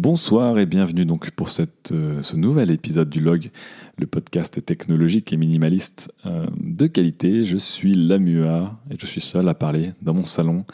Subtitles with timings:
[0.00, 1.50] Bonsoir et bienvenue donc pour
[1.90, 3.50] euh, ce nouvel épisode du Log,
[3.98, 7.44] le podcast technologique et minimaliste euh, de qualité.
[7.44, 10.64] Je suis Lamua et je suis seul à parler dans mon salon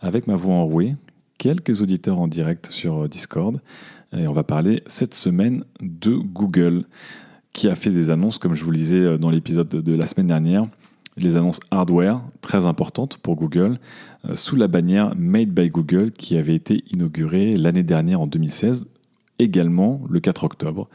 [0.00, 0.96] avec ma voix enrouée,
[1.38, 3.60] quelques auditeurs en direct sur euh, Discord.
[4.16, 6.82] Et on va parler cette semaine de Google
[7.52, 10.26] qui a fait des annonces, comme je vous le disais dans l'épisode de la semaine
[10.26, 10.66] dernière,
[11.16, 13.78] les annonces hardware très importantes pour Google
[14.28, 18.86] euh, sous la bannière Made by Google qui avait été inaugurée l'année dernière en 2016
[19.38, 20.88] également le 4 octobre.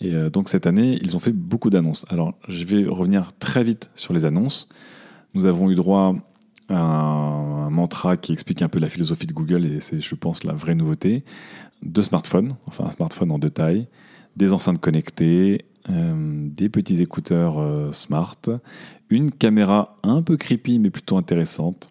[0.00, 2.04] Et euh, donc cette année, ils ont fait beaucoup d'annonces.
[2.08, 4.68] Alors je vais revenir très vite sur les annonces.
[5.34, 6.14] Nous avons eu droit
[6.68, 10.44] à un, mantra qui explique un peu la philosophie de Google et c'est je pense
[10.44, 11.24] la vraie nouveauté.
[11.82, 13.88] Deux smartphones, enfin un smartphone en deux tailles,
[14.36, 17.58] des enceintes connectées, euh, des petits écouteurs
[17.94, 18.38] smart,
[19.10, 21.90] une caméra un peu creepy mais plutôt intéressante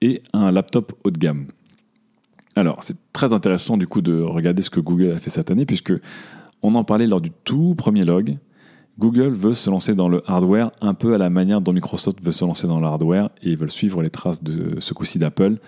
[0.00, 1.46] et un laptop haut de gamme.
[2.56, 5.66] Alors, c'est très intéressant du coup de regarder ce que Google a fait cette année
[5.66, 5.92] puisque
[6.62, 8.36] on en parlait lors du tout premier log.
[8.98, 12.32] Google veut se lancer dans le hardware un peu à la manière dont Microsoft veut
[12.32, 15.58] se lancer dans le hardware et ils veulent suivre les traces de ce coup-ci d'Apple,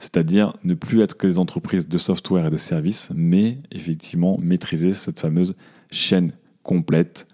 [0.00, 4.92] c'est-à-dire ne plus être que des entreprises de software et de services, mais effectivement maîtriser
[4.92, 5.54] cette fameuse
[5.92, 7.26] chaîne complète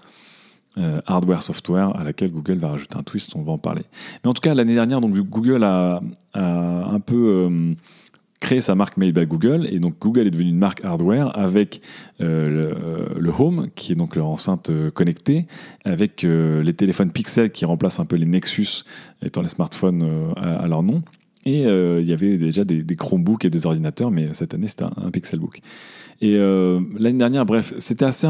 [0.79, 3.81] euh, hardware software à laquelle Google va rajouter un twist, on va en parler.
[4.23, 6.03] Mais en tout cas, l'année dernière, Google a,
[6.35, 7.73] un peu euh,
[8.41, 11.81] créé sa marque Made by Google et donc Google est devenu une marque hardware avec
[12.21, 15.47] euh, le, Home qui est donc leur enceinte connectée,
[15.87, 18.85] avec les téléphones Pixel qui remplacent un peu les Nexus
[19.23, 21.01] étant les smartphones à, leur nom.
[21.47, 25.11] Et il y avait déjà des, Chromebooks et des ordinateurs, mais cette année c'était un,
[25.11, 25.63] Pixelbook.
[26.23, 28.27] Et euh, l'année dernière, bref, c'était assez,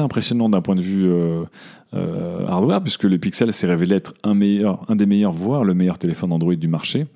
[0.00, 1.44] impressionnant d'un point de vue euh,
[1.94, 6.32] euh, hardware, puisque le Pixel s'est révélé être un, des meilleurs, voire le meilleur téléphone
[6.32, 7.06] Android du marché,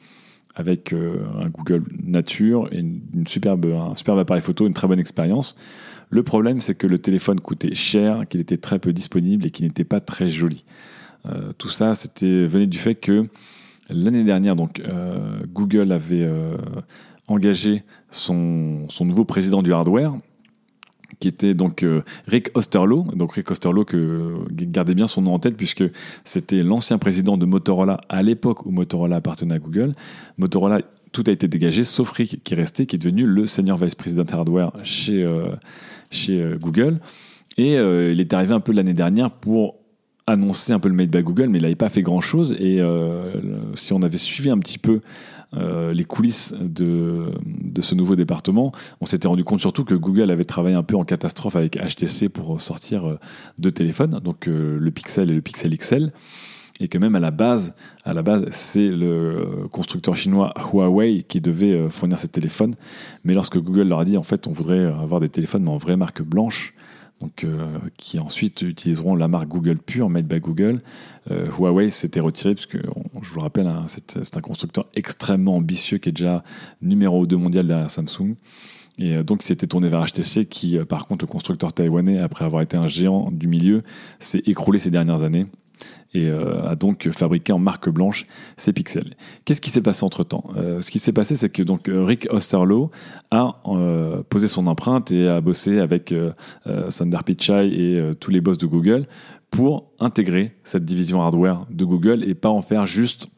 [0.55, 5.57] avec un Google Nature et une, un superbe appareil photo, une très bonne expérience.
[6.11, 9.67] Le problème, c'est que le téléphone coûtait cher, qu'il était très peu disponible et qu'il
[9.67, 10.65] n'était pas très joli.
[11.59, 13.27] tout ça, c'était venait du fait que
[13.91, 14.83] l'année dernière, donc,
[15.53, 16.29] Google avait
[17.27, 20.15] engagé son, nouveau président du hardware,
[21.21, 23.07] qui était donc euh, Rick Osterloh.
[23.15, 23.87] Donc Rick Osterloh,
[24.51, 25.85] gardez bien son nom en tête puisque
[26.25, 29.95] c'était l'ancien président de Motorola à l'époque où Motorola appartenait à Google.
[30.39, 30.81] Motorola,
[31.13, 33.95] tout a été dégagé sauf Rick qui est resté, qui est devenu le senior vice
[33.95, 35.51] president hardware chez, euh,
[36.11, 36.99] chez euh, Google.
[37.57, 39.77] Et il est arrivé un peu l'année dernière pour
[40.27, 42.53] annoncer un peu le Made by Google, mais il n'avait pas fait grand-chose.
[42.59, 42.81] Et
[43.75, 45.01] si on avait suivi un petit peu
[45.57, 50.31] euh, les coulisses de, de, ce nouveau département, on s'était rendu compte surtout que Google
[50.31, 53.19] avait travaillé un peu en catastrophe avec HTC pour sortir euh,
[53.59, 56.13] deux téléphones, donc euh, le Pixel et le Pixel XL
[56.81, 61.41] et que même à la base, à la base, c'est le constructeur chinois Huawei qui
[61.41, 62.75] devait fournir ces téléphones.
[63.23, 65.77] Mais lorsque Google leur a dit en fait on voudrait avoir des téléphones mais en
[65.77, 66.75] vraie marque blanche,
[67.21, 70.81] donc, euh, qui ensuite utiliseront la marque Google pure, made by Google.
[71.31, 75.99] Euh, Huawei s'était retiré, puisque je vous le rappelle, hein, c'est un constructeur extrêmement ambitieux
[75.99, 76.45] qui est déjà
[76.83, 78.35] numéro 2 mondial derrière Samsung.
[78.99, 82.45] Et euh, donc, il s'était tourné vers HTC, qui, par contre, le constructeur taïwanais, après
[82.45, 83.83] avoir été un géant du milieu,
[84.19, 85.47] s'est écroulé ces dernières années
[86.15, 89.15] et euh, a donc fabriqué en marque blanche ses pixels.
[89.45, 92.29] Qu'est-ce qui s'est passé entre temps euh, Ce qui s'est passé, c'est que donc Rick
[92.31, 92.91] Osterloh
[93.31, 96.15] a euh, posé son empreinte et a bossé avec
[96.91, 99.07] Sundar Pichai et tous les boss de Google
[99.51, 103.29] pour intégrer cette division hardware de Google et pas en faire juste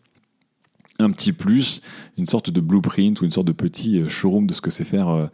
[0.98, 1.82] un petit plus,
[2.16, 5.28] une sorte de blueprint ou une sorte de petit showroom de ce que c'est faire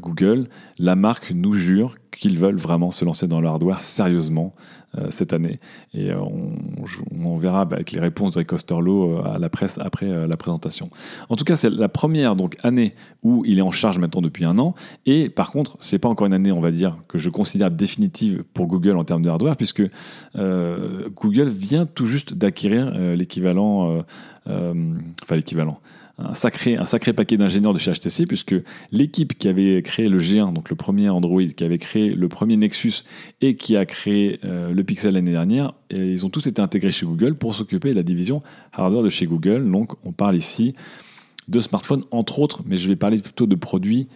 [0.00, 0.48] Google.
[0.78, 4.54] La marque nous jure qu'ils veulent vraiment se lancer dans le hardware sérieusement
[4.98, 5.60] euh, cette année.
[5.94, 10.06] Et euh, on, verra bah, avec les réponses de Rick euh, à la presse après
[10.26, 10.88] la présentation.
[11.28, 14.44] En tout cas, c'est la première donc, année où il est en charge maintenant depuis
[14.44, 14.74] un an.
[15.04, 18.44] Et par contre, c'est pas encore une année, on va dire, que je considère définitive
[18.54, 19.82] pour Google en termes de hardware, puisque
[20.34, 24.02] Google vient tout juste d'acquérir l'équivalent,
[24.46, 25.80] enfin l'équivalent
[26.18, 28.54] un sacré, un sacré paquet d'ingénieurs de chez HTC, puisque
[28.90, 32.56] l'équipe qui avait créé le G1, donc le premier Android, qui avait créé le premier
[32.56, 33.04] Nexus
[33.42, 37.04] et qui a créé euh, le Pixel l'année dernière, ils ont tous été intégrés chez
[37.04, 38.42] Google pour s'occuper de la division
[38.72, 39.70] hardware de chez Google.
[39.70, 40.74] Donc on parle ici
[41.48, 44.08] de smartphones, entre autres, mais je vais parler plutôt de produits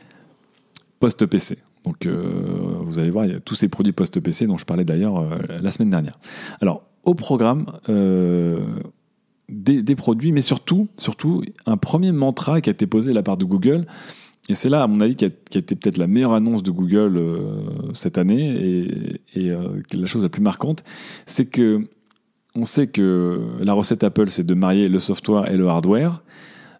[1.00, 1.58] post-PC.
[1.85, 4.85] Donc euh, vous allez voir, il y a tous ces produits post-PC dont je parlais
[4.85, 6.19] d'ailleurs euh, la semaine dernière.
[6.62, 7.67] Alors, au programme,
[9.50, 13.37] des, produits, mais surtout, surtout un premier mantra qui a été posé de la part
[13.37, 13.87] de Google.
[14.49, 17.17] Et c'est là, à mon avis, qui a, été peut-être la meilleure annonce de Google
[17.19, 20.82] euh, cette année et, euh, la chose la plus marquante,
[21.26, 21.87] c'est que
[22.56, 26.23] on sait que la recette Apple, c'est de marier le software et le hardware.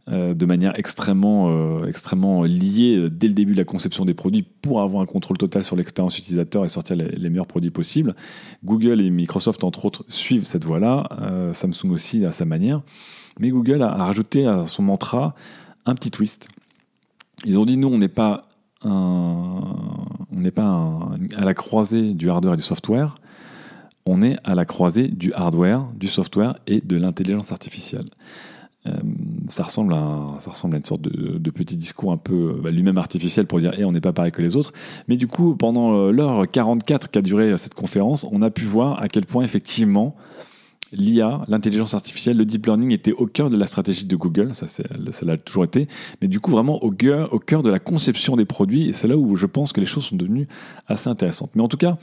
[0.09, 4.15] Euh, de manière extrêmement, euh, extrêmement liée euh, dès le début de la conception des
[4.15, 8.17] produits pour avoir un contrôle total sur l'expérience utilisateur et sortir les, meilleurs produits possibles.
[8.65, 11.51] Google et Microsoft, entre autres, suivent cette voie-là.
[11.53, 12.81] Samsung aussi à sa manière.
[13.39, 15.35] Mais Google a, rajouté à son mantra
[15.85, 16.49] un petit twist.
[17.45, 18.49] Ils ont dit nous, on n'est pas,
[18.83, 19.77] on
[20.33, 20.99] n'est pas
[21.37, 23.17] à la croisée du hardware et du software.
[24.07, 28.07] On est à la croisée du hardware, du software et de l'intelligence artificielle.
[29.51, 33.75] Ça, ressemble à, une sorte de, petit discours un peu bah, lui-même artificiel pour dire
[33.75, 34.73] hey, on n'est pas pareil que les autres.
[35.09, 38.65] Mais du coup, pendant euh, l'heure 44 qu'a duré euh, cette conférence, on a pu
[38.65, 40.17] voir à quel point effectivement
[40.93, 44.67] l'IA, l'intelligence artificielle, le deep learning était au cœur de la stratégie de Google, ça,
[45.23, 45.87] l'a toujours été,
[46.21, 49.07] mais du coup vraiment au cœur, au cœur de la conception des produits, et c'est
[49.07, 50.49] là où je pense que les choses sont devenues
[50.89, 51.51] assez intéressantes.
[51.55, 51.97] Mais en tout cas,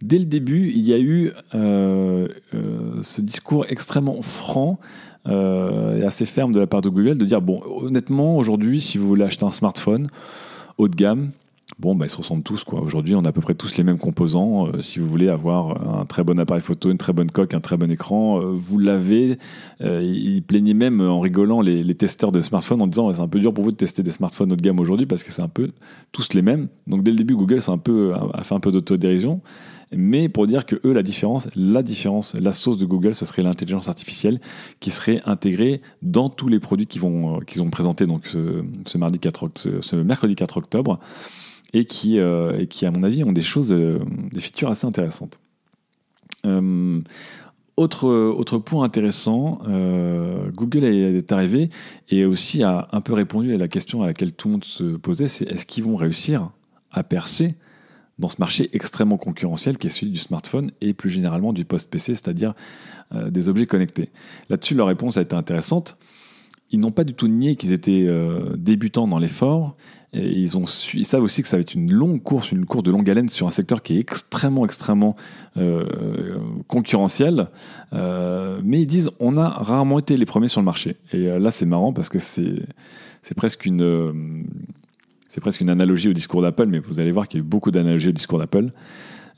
[0.00, 4.78] dès le début, il y a eu ce discours extrêmement franc
[5.26, 8.98] euh, et assez ferme de la part de Google de dire bon, honnêtement, aujourd'hui, si
[8.98, 10.08] vous voulez acheter un smartphone
[10.76, 11.30] haut de gamme,
[11.78, 12.64] bon, bah, ils se ressemblent tous.
[12.64, 12.80] Quoi.
[12.80, 14.66] Aujourd'hui, on a à peu près tous les mêmes composants.
[14.66, 17.60] Euh, si vous voulez avoir un très bon appareil photo, une très bonne coque, un
[17.60, 19.38] très bon écran, euh, vous l'avez.
[19.80, 23.54] ils plaignaient même en rigolant les, testeurs de smartphones en disant c'est un peu dur
[23.54, 25.70] pour vous de tester des smartphones haut de gamme aujourd'hui parce que c'est un peu
[26.12, 26.68] tous les mêmes.
[26.86, 29.40] Donc dès le début, Google un peu, a fait un peu d'autodérision
[29.96, 33.42] mais pour dire que eux, la différence, la différence, la sauce de Google, ce serait
[33.42, 34.40] l'intelligence artificielle
[34.80, 39.50] qui serait intégrée dans tous les produits euh, qu'ils ont présentés donc ce, mardi 4,
[39.80, 40.98] ce, mercredi 4 octobre
[41.72, 43.98] et qui, euh, et qui, à mon avis, ont des choses, euh,
[44.32, 45.40] des features assez intéressantes.
[47.76, 49.60] autre, autre point intéressant,
[50.54, 51.70] Google est arrivé
[52.10, 54.96] et aussi a un peu répondu à la question à laquelle tout le monde se
[54.96, 56.50] posait, c'est est-ce qu'ils vont réussir
[56.92, 57.56] à percer
[58.18, 62.14] dans ce marché extrêmement concurrentiel qui est celui du smartphone et plus généralement du post-PC,
[62.14, 62.54] c'est-à-dire
[63.14, 64.10] euh, des objets connectés.
[64.50, 65.98] Là-dessus, leur réponse a été intéressante.
[66.70, 69.76] Ils n'ont pas du tout nié qu'ils étaient euh, débutants dans l'effort.
[70.12, 70.48] Ils
[71.04, 73.48] savent aussi que ça va être une longue course, une course de longue haleine sur
[73.48, 75.16] un secteur qui est extrêmement, extrêmement
[75.56, 76.38] euh,
[76.68, 77.48] concurrentiel.
[77.92, 80.98] mais ils disent on a rarement été les premiers sur le marché.
[81.12, 84.46] Et là, c'est marrant parce que c'est presque une
[85.34, 87.48] c'est presque une analogie au discours d'Apple, mais vous allez voir qu'il y a eu
[87.48, 88.70] beaucoup d'analogies au discours d'Apple.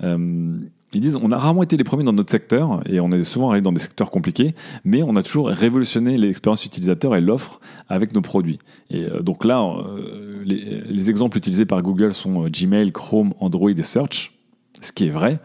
[0.05, 0.59] Euh,
[0.93, 3.49] ils disent on a rarement été les premiers dans notre secteur et on est souvent
[3.49, 4.55] arrivé dans des secteurs compliqués,
[4.85, 8.59] mais on a toujours révolutionné l'expérience utilisateur et l'offre avec nos produits.
[8.91, 13.71] Et euh, donc là, euh, les, les, exemples utilisés par Google sont Gmail, Chrome, Android
[13.71, 14.35] et Search,
[14.83, 15.41] ce qui est vrai.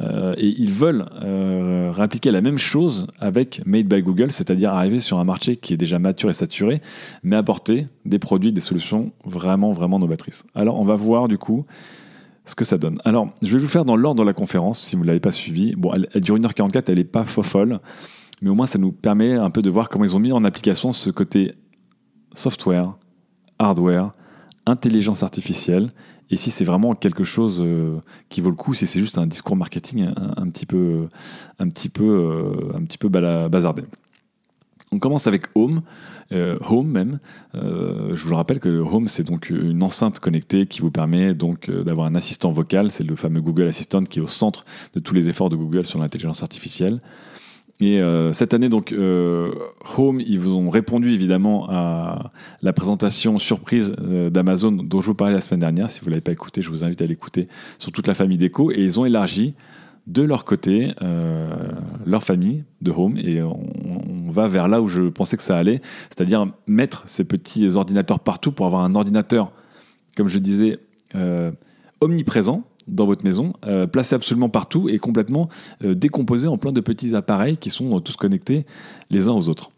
[0.00, 5.00] Euh, et ils veulent euh, réappliquer la même chose avec Made by Google, c'est-à-dire arriver
[5.00, 6.80] sur un marché qui est déjà mature et saturé,
[7.22, 10.46] mais apporter des produits, des solutions vraiment, vraiment novatrices.
[10.54, 11.66] Alors, on va voir du coup
[12.44, 12.98] ce que ça donne.
[13.04, 15.30] Alors, je vais vous faire dans l'ordre de la conférence, si vous ne l'avez pas
[15.30, 15.74] suivi.
[15.76, 17.80] Bon, elle, elle, dure 1h44, elle n'est pas folle,
[18.40, 20.44] mais au moins ça nous permet un peu de voir comment ils ont mis en
[20.44, 21.54] application ce côté
[22.32, 22.96] software,
[23.58, 24.12] hardware,
[24.66, 25.90] intelligence artificielle
[26.30, 29.26] et si c'est vraiment quelque chose euh, qui vaut le coup, si c'est juste un
[29.26, 31.08] discours marketing un, petit peu,
[31.58, 33.82] un petit peu, euh, un petit peu bazardé.
[34.90, 35.82] On commence avec Home,
[36.32, 37.18] euh, Home même.
[37.54, 41.70] je vous le rappelle que Home c'est donc une enceinte connectée qui vous permet donc
[41.70, 42.90] d'avoir un assistant vocal.
[42.90, 44.64] C'est le fameux Google Assistant qui est au centre
[44.94, 47.00] de tous les efforts de Google sur l'intelligence artificielle.
[47.80, 49.52] Et euh, cette année, donc, euh,
[49.96, 55.14] Home, ils vous ont répondu évidemment à la présentation surprise euh, d'Amazon dont je vous
[55.14, 55.88] parlais la semaine dernière.
[55.88, 57.46] Si vous ne l'avez pas écouté, je vous invite à l'écouter
[57.78, 58.72] sur toute la famille d'Echo.
[58.72, 59.54] Et ils ont élargi
[60.08, 60.94] de leur côté
[62.06, 63.18] leur famille de Home.
[63.18, 65.80] Et on, va vers là où je pensais que ça allait,
[66.10, 69.52] c'est-à-dire mettre ces petits ordinateurs partout pour avoir un ordinateur,
[70.16, 70.78] comme je disais,
[72.00, 75.48] omniprésent dans votre maison, euh, placé absolument partout et complètement
[75.84, 78.66] euh, décomposé en plein de petits appareils qui sont euh, tous connectés
[79.10, 79.70] les uns aux autres.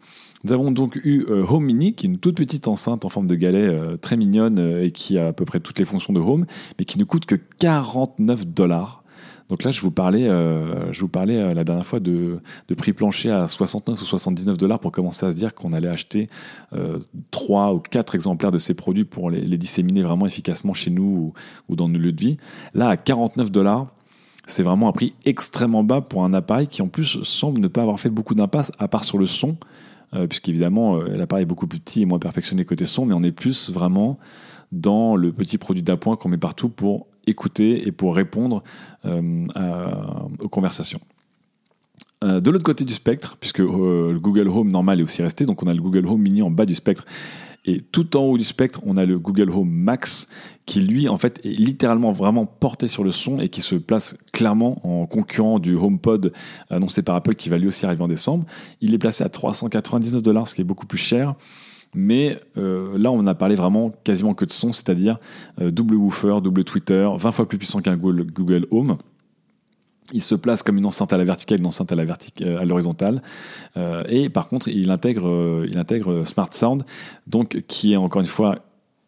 [0.43, 3.35] Nous avons donc eu Home Mini, qui est une toute petite enceinte en forme de
[3.35, 6.47] galet très mignonne et qui a à peu près toutes les fonctions de Home,
[6.79, 9.00] mais qui ne coûte que 49 dollars
[9.51, 12.39] donc là, je vous parlais, euh, je vous parlais euh, la dernière fois de,
[12.77, 16.29] prix plancher à 69 ou 79 dollars pour commencer à se dire qu'on allait acheter
[16.71, 16.99] euh,
[17.31, 21.33] 3 ou 4 exemplaires de ces produits pour les, disséminer vraiment efficacement chez nous
[21.67, 22.37] ou, dans nos lieux de vie.
[22.73, 23.87] Là, à 49 dollars,
[24.47, 27.81] c'est vraiment un prix extrêmement bas pour un appareil qui en plus semble ne pas
[27.81, 29.57] avoir fait beaucoup d'impasse, à part sur le son,
[30.13, 33.33] euh, puisqu'évidemment l'appareil est beaucoup plus petit et moins perfectionné côté son, mais on est
[33.33, 34.17] plus vraiment
[34.71, 38.63] dans le petit produit d'appoint qu'on met partout pour écouter et pour répondre
[39.05, 39.45] euh,
[40.39, 40.99] aux conversations.
[42.23, 45.45] Euh, de l'autre côté du spectre, puisque euh, le Google Home normal est aussi resté,
[45.45, 47.05] donc on a le Google Home Mini en bas du spectre.
[47.65, 50.27] Et tout en haut du spectre, on a le Google Home Max,
[50.65, 54.17] qui lui, en fait, est littéralement vraiment porté sur le son et qui se place
[54.33, 56.33] clairement en concurrent du HomePod
[56.69, 58.45] annoncé par Apple, qui va lui aussi arriver en décembre.
[58.81, 61.35] Il est placé à 399 dollars, ce qui est beaucoup plus cher.
[61.93, 65.19] Mais là, on a parlé vraiment quasiment que de son, c'est-à-dire
[65.59, 68.97] double woofer, double Twitter, 20 fois plus puissant qu'un Google Home
[70.13, 73.21] il se place comme une enceinte à la verticale, une enceinte à euh, l'horizontale.
[73.77, 76.83] Euh, et par contre, il intègre, euh, il intègre Smart Sound,
[77.27, 78.59] donc qui est encore une fois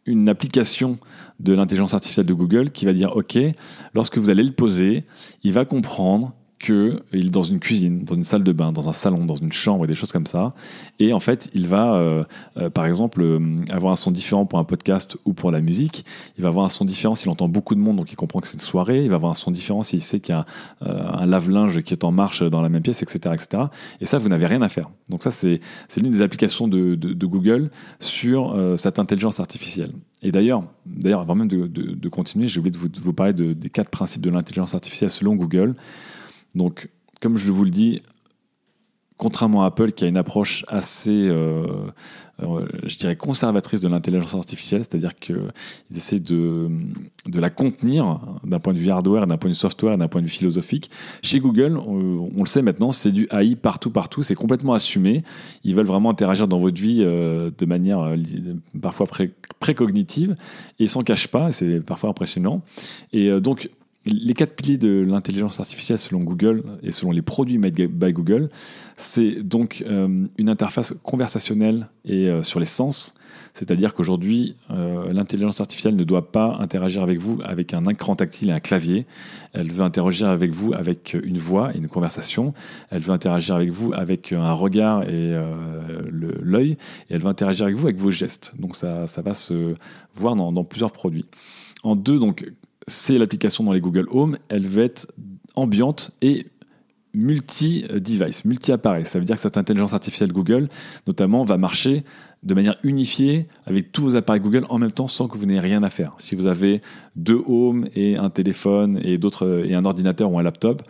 [0.05, 0.99] une application
[1.39, 3.37] de l'intelligence artificielle de Google qui va dire OK,
[3.93, 5.05] lorsque vous allez le poser,
[5.43, 8.93] il va comprendre qu'il est dans une cuisine, dans une salle de bain, dans un
[8.93, 10.53] salon, dans une chambre et des choses comme ça.
[10.99, 12.23] Et en fait, il va, euh,
[12.57, 13.39] euh, par exemple, euh,
[13.69, 16.05] avoir un son différent pour un podcast ou pour la musique.
[16.37, 18.47] Il va avoir un son différent s'il entend beaucoup de monde, donc il comprend que
[18.47, 19.03] c'est une soirée.
[19.03, 20.45] Il va avoir un son différent s'il sait qu'il y a
[20.81, 23.33] un, lave-linge qui est en marche dans la même pièce, etc.
[23.33, 23.63] etc.
[23.99, 24.89] Et ça, vous n'avez rien à faire.
[25.09, 25.59] Donc ça, c'est
[25.97, 29.91] l'une des applications de, Google sur cette intelligence artificielle.
[30.21, 33.69] Et d'ailleurs, d'ailleurs, avant même de, continuer, j'ai oublié de vous, de vous parler des
[33.69, 35.75] quatre principes de l'intelligence artificielle selon Google.
[36.55, 36.89] Donc,
[37.21, 38.01] comme je vous le dis,
[39.17, 41.65] contrairement à Apple qui a une approche assez, euh,
[42.41, 45.37] euh, je dirais, conservatrice de l'intelligence artificielle, c'est-à-dire qu'ils
[45.95, 46.69] essaient de,
[47.33, 50.25] la contenir d'un point de vue hardware, d'un point de vue software, d'un point de
[50.25, 50.89] vue philosophique.
[51.21, 55.23] Chez Google, on, le sait maintenant, c'est du AI partout, partout, c'est complètement assumé.
[55.63, 58.13] Ils veulent vraiment interagir dans votre vie euh, de manière
[58.81, 59.07] parfois
[59.59, 60.35] précognitive
[60.79, 62.61] et ils s'en cachent pas, c'est parfois impressionnant.
[63.13, 63.69] Et donc,
[64.05, 68.49] les quatre piliers de l'intelligence artificielle selon Google et selon les produits made by Google,
[68.95, 73.15] c'est donc euh, une interface conversationnelle et euh, sur les sens.
[73.53, 78.49] C'est-à-dire qu'aujourd'hui, euh, l'intelligence artificielle ne doit pas interagir avec vous avec un écran tactile
[78.49, 79.05] et un clavier.
[79.53, 82.53] Elle veut interagir avec vous avec une voix et une conversation.
[82.89, 85.39] Elle veut interagir avec vous avec un regard et
[86.09, 86.71] l'œil.
[87.09, 88.55] Et elle veut interagir avec vous avec vos gestes.
[88.57, 89.75] Donc ça, ça va se
[90.15, 91.25] voir dans, dans plusieurs produits.
[91.83, 92.51] En deux, donc,
[92.87, 95.11] c'est l'application dans les Google Home, elle va être
[95.55, 96.47] ambiante et
[97.13, 99.05] multi-device, multi-appareil.
[99.05, 100.67] Ça veut dire que cette intelligence artificielle Google,
[101.05, 102.03] notamment, va marcher
[102.41, 105.59] de manière unifiée avec tous vos appareils Google en même temps sans que vous n'ayez
[105.59, 106.13] rien à faire.
[106.17, 106.81] Si vous avez
[107.15, 110.81] deux Home et un téléphone et, d'autres, et un ordinateur ou un laptop,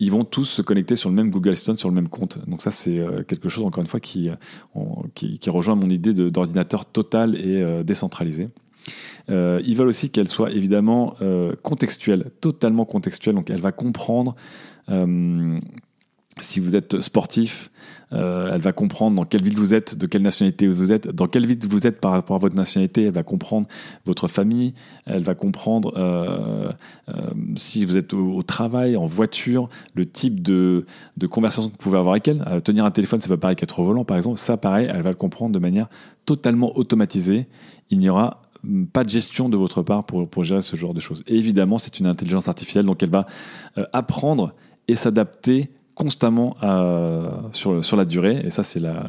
[0.00, 2.38] ils vont tous se connecter sur le même Google Assistant, sur le même compte.
[2.48, 4.34] Donc ça, c'est euh, quelque chose, encore une fois, qui, euh,
[5.14, 8.48] qui, rejoint mon idée d'ordinateur total et euh, décentralisé.
[9.30, 13.34] Euh, ils veulent aussi qu'elle soit évidemment euh, contextuelle, totalement contextuelle.
[13.34, 14.34] Donc elle va comprendre
[14.88, 15.58] euh,
[16.40, 17.70] si vous êtes sportif,
[18.12, 21.44] elle va comprendre dans quelle ville vous êtes, de quelle nationalité vous êtes, dans quelle
[21.44, 23.68] ville vous êtes par rapport à votre nationalité, elle va comprendre
[24.06, 24.72] votre famille,
[25.04, 25.92] elle va comprendre
[27.56, 30.86] si vous êtes au, travail, en voiture, le type de,
[31.30, 32.42] conversation que vous pouvez avoir avec elle.
[32.62, 34.38] tenir un téléphone, c'est pas pareil qu'être au volant, par exemple.
[34.38, 35.88] Ça, pareil, elle va le comprendre de manière
[36.24, 37.48] totalement automatisée.
[37.90, 38.40] Il n'y aura
[38.92, 41.22] pas de gestion de votre part pour, pour gérer ce genre de choses.
[41.26, 43.26] Et évidemment, c'est une intelligence artificielle, donc elle va
[43.78, 44.54] euh, apprendre
[44.88, 45.70] et s'adapter
[46.00, 46.56] constamment
[47.52, 48.40] sur, sur la durée.
[48.44, 49.06] Et ça, c'est la,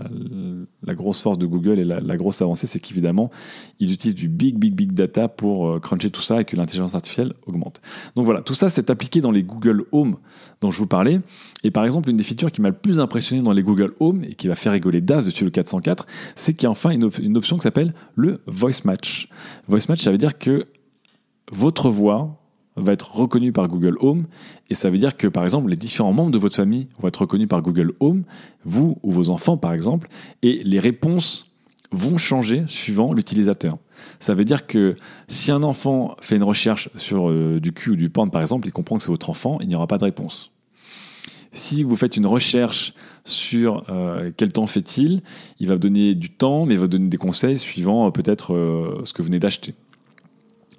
[0.83, 3.31] la, grosse force de Google et la, grosse avancée, c'est qu'évidemment,
[3.79, 6.93] ils utilisent du big, big, big data pour euh, cruncher tout ça et que l'intelligence
[6.93, 7.81] artificielle augmente.
[8.15, 10.17] Donc voilà, tout ça, c'est appliqué dans les Google Home
[10.59, 11.21] dont je vous parlais.
[11.63, 14.25] Et par exemple, une des features qui m'a le plus impressionné dans les Google Home
[14.25, 16.05] et qui va faire rigoler DAS dessus le 404,
[16.35, 19.29] c'est qu'il y a enfin une, une option qui s'appelle le Voice Match.
[19.67, 20.67] Voice Match, ça veut dire que
[21.51, 22.40] votre voix
[22.75, 24.25] va être reconnu par Google Home.
[24.69, 27.21] Et ça veut dire que, par exemple, les différents membres de votre famille vont être
[27.21, 28.23] reconnus par Google Home,
[28.63, 30.07] vous ou vos enfants, par exemple,
[30.41, 31.47] et les réponses
[31.91, 33.77] vont changer suivant l'utilisateur.
[34.19, 34.95] Ça veut dire que
[35.27, 38.67] si un enfant fait une recherche sur euh, du cul ou du porn, par exemple,
[38.67, 40.51] il comprend que c'est votre enfant, il n'y aura pas de réponse.
[41.51, 42.93] Si vous faites une recherche
[43.25, 45.21] sur euh, quel temps fait-il,
[45.59, 49.01] il va vous donner du temps, mais il va donner des conseils suivant euh, peut-être
[49.03, 49.75] ce que vous venez d'acheter.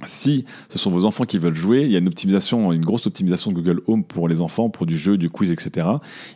[0.06, 3.06] Si ce sont vos enfants qui veulent jouer, il y a une optimisation, une grosse
[3.06, 5.86] optimisation de Google Home pour les enfants, pour du jeu, du quiz, etc.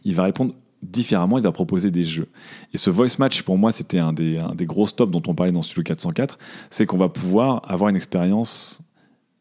[0.04, 2.28] Il va répondre différemment, il va proposer des jeux.
[2.72, 5.62] Et ce voice match, pour moi, c'était un des, gros stops dont on parlait dans
[5.62, 6.38] Studio 404,
[6.70, 8.82] c'est qu'on va pouvoir avoir une expérience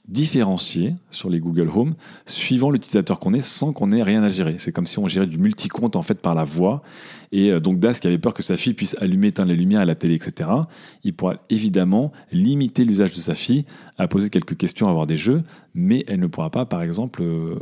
[0.08, 1.96] différencier sur les Google Home
[2.26, 4.56] suivant l'utilisateur qu'on est sans qu'on ait rien à gérer.
[4.60, 6.84] C'est comme si on gérait du multi-compte en fait par la voix.
[7.32, 9.82] Et euh, donc Das qui avait peur que sa fille puisse allumer, éteindre les lumières
[9.82, 10.50] à la télé, etc.
[11.04, 13.66] Il pourra évidemment limiter l'usage de sa fille
[13.98, 15.42] à poser quelques questions, à avoir des jeux,
[15.74, 17.56] mais elle ne pourra pas, par exemple, euh,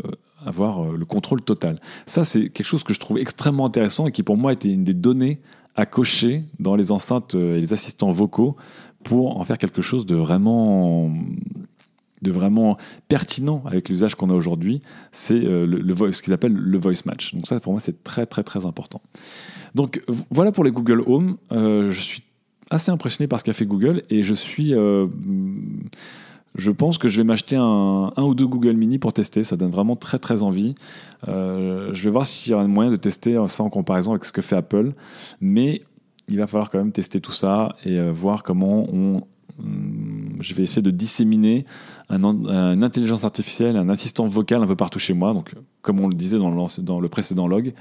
[0.45, 1.75] avoir euh, le contrôle total.
[2.05, 4.83] Ça, c'est quelque chose que je trouve extrêmement intéressant et qui pour moi était une
[4.83, 5.39] des données
[5.75, 8.55] à cocher dans les enceintes et les assistants vocaux
[9.03, 11.11] pour en faire quelque chose de vraiment
[12.23, 12.77] de vraiment
[13.07, 17.35] pertinent avec l'usage qu'on a aujourd'hui, c'est euh, le, ce qu'ils appellent le voice match.
[17.35, 19.01] Donc ça, pour moi, c'est très très très important.
[19.75, 20.01] Donc
[20.31, 21.37] voilà pour les Google Home.
[21.51, 22.23] Euh, je suis
[22.69, 25.05] assez impressionné par ce qu'a fait Google et je suis euh,
[26.55, 29.43] je pense que je vais m'acheter un, ou deux Google Mini pour tester.
[29.43, 30.75] Ça donne vraiment très très envie.
[31.27, 34.31] je vais voir s'il y a un moyen de tester ça en comparaison avec ce
[34.31, 34.93] que fait Apple.
[35.41, 35.81] Mais
[36.29, 39.23] il va falloir quand même tester tout ça et voir comment on
[40.43, 41.65] je vais essayer de disséminer
[42.09, 45.33] un, intelligence artificielle, un assistant vocal un peu partout chez moi.
[45.33, 47.73] Donc, comme on le disait dans le, précédent log,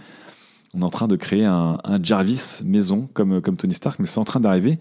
[0.74, 4.20] on est en train de créer un, Jarvis maison comme, comme Tony Stark, mais c'est
[4.20, 4.78] en train d'arriver.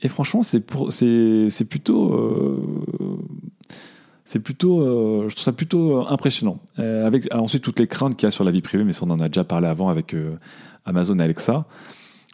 [0.00, 0.90] Et franchement, c'est plutôt.
[4.24, 6.60] c'est plutôt, euh, euh, je trouve ça plutôt euh, impressionnant.
[6.78, 9.10] avec ensuite toutes les craintes qu'il y a sur la vie privée, mais ça on
[9.10, 10.16] en a déjà parlé avant avec
[10.84, 11.66] Amazon et Alexa.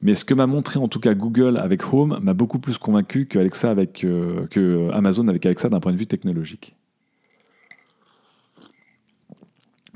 [0.02, 3.26] Mais ce que m'a montré en tout cas Google avec Home m'a beaucoup plus convaincu
[3.26, 6.74] que Alexa avec que Amazon avec Alexa d'un point de vue technologique.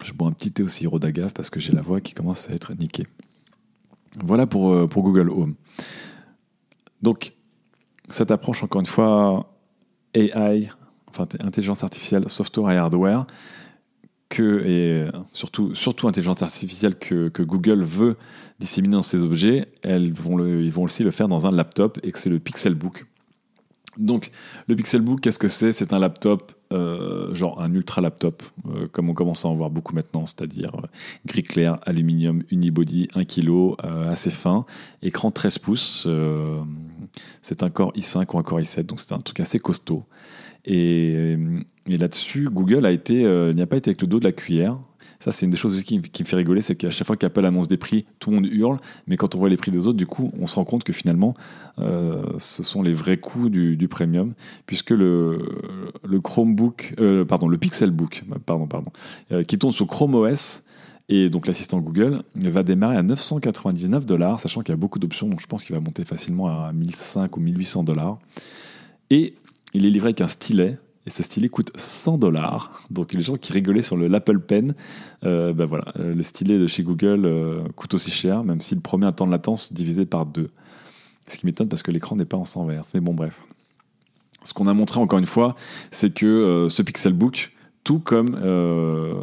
[0.04, 1.00] Je bois un petit thé au sirop
[1.34, 3.06] parce que j'ai la voix qui commence à être niquée.
[4.22, 5.54] Voilà pour, euh, pour Google Home.
[7.02, 7.32] Donc,
[8.08, 9.56] cette approche, encore une fois,
[10.12, 10.70] AI,
[11.08, 13.26] enfin intelligence artificielle, software et hardware,
[14.34, 18.16] que, et surtout, surtout intelligence artificielle que, Google veut
[18.58, 21.98] disséminer dans ses objets, elles vont le, ils vont aussi le faire dans un laptop
[22.02, 23.06] et que c'est le Pixelbook
[23.96, 24.30] donc,
[24.66, 25.72] le Pixelbook, qu'est-ce que c'est?
[25.72, 29.70] C'est un laptop, euh, genre un ultra laptop, euh, comme on commence à en voir
[29.70, 30.86] beaucoup maintenant, c'est-à-dire euh,
[31.26, 33.74] gris clair, aluminium, unibody, 1 kg,
[34.08, 34.66] assez fin,
[35.02, 36.08] écran 13 pouces.
[37.42, 40.04] c'est un Core i5 ou un Core i7, donc c'est un truc assez costaud.
[40.66, 41.36] Et,
[41.86, 43.14] et là-dessus, Google a été,
[43.54, 44.78] n'y a pas été avec le dos de la cuillère.
[45.24, 47.66] Ça, c'est une des choses qui, me fait rigoler, c'est qu'à chaque fois qu'Apple annonce
[47.66, 50.04] des prix, tout le monde hurle, mais quand on voit les prix des autres, du
[50.04, 51.32] coup, on se rend compte que finalement,
[51.78, 54.34] euh, ce sont les vrais coûts du, premium,
[54.66, 55.38] puisque le,
[56.22, 58.92] Chromebook, euh, pardon, le Pixelbook, pardon, pardon,
[59.32, 60.62] euh, qui tourne sur Chrome OS,
[61.08, 65.26] et donc l'assistant Google va démarrer à 999 dollars, sachant qu'il y a beaucoup d'options,
[65.26, 68.18] donc je pense qu'il va monter facilement à 1500 ou 1800 dollars.
[69.08, 69.34] Et
[69.74, 72.82] il est livré avec un stylet et ce stylet coûte 100 dollars.
[72.90, 74.74] Donc les gens qui rigolaient sur le l'Apple Pen,
[75.24, 78.80] euh, ben voilà, euh, le stylet de chez Google euh, coûte aussi cher, même s'il
[78.80, 80.48] promet un temps de latence divisé par deux.
[81.26, 83.42] Ce qui m'étonne parce que l'écran n'est pas en 100 Mais bon, bref.
[84.44, 85.56] Ce qu'on a montré encore une fois,
[85.90, 87.52] c'est que ce Pixelbook,
[87.82, 88.34] tout comme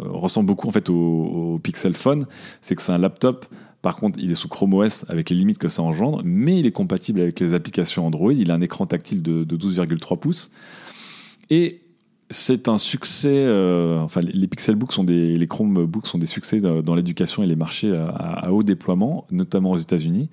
[0.09, 2.25] ressemble beaucoup au, au Pixel Phone,
[2.59, 3.45] c'est que c'est un laptop
[3.81, 6.65] par contre, il est sous Chrome OS avec les limites que ça engendre, mais il
[6.65, 8.33] est compatible avec les applications Android.
[8.33, 10.51] Il a un écran tactile de 12,3 pouces.
[11.49, 11.81] Et
[12.29, 13.29] c'est un succès.
[13.45, 14.47] Euh, enfin, les
[14.89, 15.05] sont
[15.47, 20.29] Chromebooks sont des succès dans, l'éducation et les marchés à, haut déploiement, notamment aux États-Unis.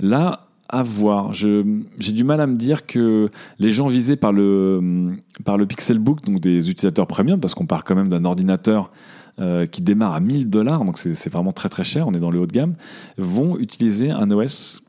[0.00, 1.32] Là, à voir.
[1.32, 1.62] J'ai
[1.98, 5.12] du mal à me dire que les gens visés par le,
[5.44, 8.90] par le Pixelbook, donc des utilisateurs premium, parce qu'on parle quand même d'un ordinateur
[9.38, 12.30] euh, qui démarre à 1000 dollars, donc c'est vraiment très très cher, on est dans
[12.30, 12.74] le haut de gamme,
[13.16, 14.82] vont utiliser un OS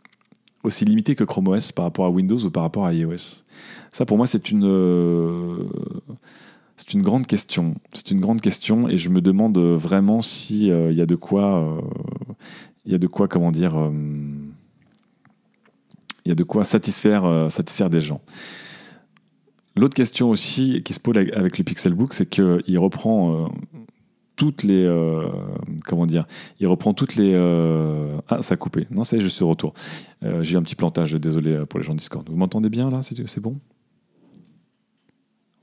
[0.64, 3.44] aussi limité que Chrome OS par rapport à Windows ou par rapport à iOS.
[3.92, 5.66] Ça, pour moi, c'est une, euh,
[6.94, 7.76] une grande question.
[7.94, 11.60] C'est une grande question et je me demande vraiment euh, il y a de quoi,
[11.60, 11.82] euh,
[12.86, 13.76] il y a de quoi, comment dire,
[16.26, 18.22] il y a de quoi satisfaire, satisfaire des gens.
[19.76, 23.50] L'autre question aussi qui se pose avec le Pixelbook, c'est qu'il reprend
[24.36, 24.90] toutes les
[25.86, 26.26] comment dire
[26.60, 27.36] il reprend toutes les
[28.28, 28.88] ah ça a coupé.
[28.92, 29.74] Non c'est juste retour.
[30.42, 32.28] J'ai eu un petit plantage désolé pour les gens de Discord.
[32.30, 33.02] Vous m'entendez bien là?
[33.02, 33.60] C'est bon?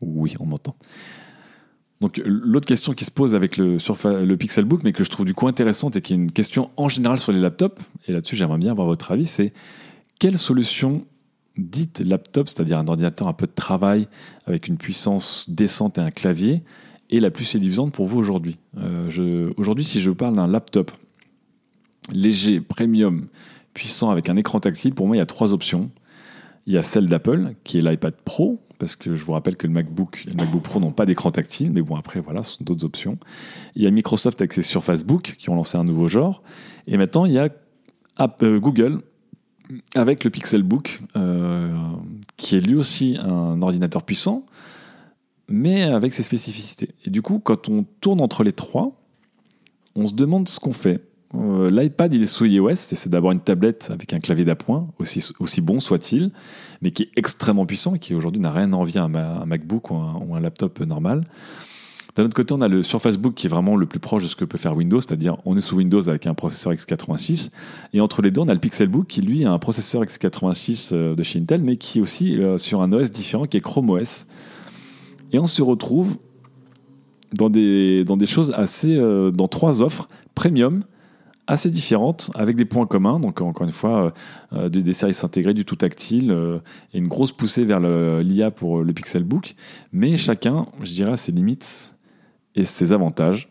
[0.00, 0.76] Oui, on m'entend.
[2.00, 5.35] Donc l'autre question qui se pose avec le, le Pixelbook, mais que je trouve du
[5.35, 7.78] coup intéressante et qui est une question en général sur les laptops,
[8.09, 9.52] et là-dessus j'aimerais bien avoir votre avis, c'est
[10.18, 11.04] quelle solution
[11.59, 14.09] dite laptop, c'est-à-dire un ordinateur un peu de travail
[14.46, 16.62] avec une puissance décente et un clavier,
[17.11, 20.92] est la plus séduisante pour vous aujourd'hui euh, Aujourd'hui, si je parle d'un laptop
[22.12, 23.29] léger, premium,
[23.75, 25.90] puissant avec un écran tactile, pour moi il y a trois options.
[26.66, 29.66] Il y a celle d'Apple, qui est l'iPad Pro, parce que je vous rappelle que
[29.66, 32.59] le MacBook et le MacBook Pro n'ont pas d'écran tactile, mais bon, après, voilà, ce
[32.59, 33.18] sont d'autres options.
[33.77, 36.42] Il y a Microsoft avec ses Surface Book, qui ont lancé un nouveau genre.
[36.87, 37.49] Et maintenant, il y a
[38.42, 39.01] euh, Google
[39.94, 41.73] avec le Pixelbook, euh,
[42.37, 44.46] qui est lui aussi un ordinateur puissant,
[45.50, 46.90] mais avec ses spécificités.
[47.04, 48.92] Et du coup, quand on tourne entre les trois,
[49.96, 51.02] on se demande ce qu'on fait.
[51.34, 55.60] Euh, L'iPad, il est sous iOS, c'est d'abord une tablette avec un clavier d'appoint, aussi,
[55.60, 56.32] bon soit-il,
[56.82, 59.90] mais qui est extrêmement puissant et qui aujourd'hui n'a rien à envier à un, MacBook
[59.90, 59.94] ou
[60.34, 61.24] un, laptop normal.
[62.16, 64.28] D'un autre côté, on a le Surface Book qui est vraiment le plus proche de
[64.28, 67.50] ce que peut faire Windows, c'est-à-dire on est sous Windows avec un processeur x86,
[67.92, 71.14] et entre les deux, on a le Pixelbook qui lui a un processeur x86 euh,
[71.14, 73.90] de chez Intel, mais qui est aussi euh, sur un OS différent qui est Chrome
[73.90, 74.26] OS.
[75.33, 76.19] Et on se retrouve
[77.35, 78.97] dans des, choses assez.
[78.97, 80.83] dans trois offres premium
[81.51, 83.19] assez différentes, avec des points communs.
[83.19, 84.11] Donc, encore une fois, euh,
[84.53, 86.59] euh, des, services intégrés, du tout tactile, euh,
[86.95, 89.57] et une grosse poussée vers l'IA pour le Pixelbook.
[89.93, 91.97] Mais chacun, je dirais, ses limites
[92.55, 93.49] et ses avantages.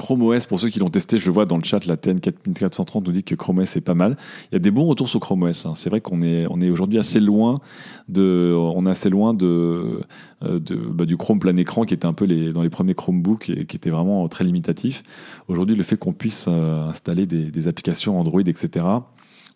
[0.00, 3.12] Chrome OS, pour ceux qui l'ont testé, je vois dans le chat, la TN4430 nous
[3.12, 4.16] dit que Chrome OS est pas mal.
[4.50, 5.66] Il y a des bons retours sur Chrome OS.
[5.66, 5.74] Hein.
[5.76, 7.60] C'est vrai qu'on est, on est aujourd'hui assez loin
[8.08, 10.00] de, on est assez loin de,
[10.42, 10.58] euh,
[10.90, 13.66] bah, du Chrome plein écran qui était un peu les, dans les premiers Chromebooks et
[13.66, 15.02] qui était vraiment très limitatif.
[15.48, 18.86] Aujourd'hui, le fait qu'on puisse euh, installer des, des, applications Android, etc.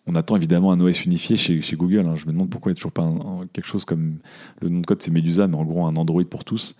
[0.05, 2.05] On attend évidemment un OS unifié chez, chez Google.
[2.05, 2.13] Hein.
[2.13, 3.11] Je me demande pourquoi il n'y a toujours pas
[3.51, 4.17] quelque chose comme
[4.61, 6.75] le nom de code, c'est Medusa, mais en gros un Android pour tous.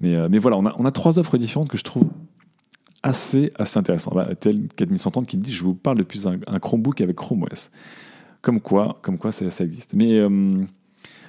[0.00, 2.08] Mais, euh, mais voilà, on a, on a trois offres différentes que je trouve
[3.04, 4.12] assez, assez intéressant.
[4.40, 7.70] Tel 4130 qui dit Je vous parle depuis un, Chromebook avec Chrome OS.
[8.40, 9.94] Comme quoi, comme quoi ça, existe.
[9.94, 10.64] Mais euh,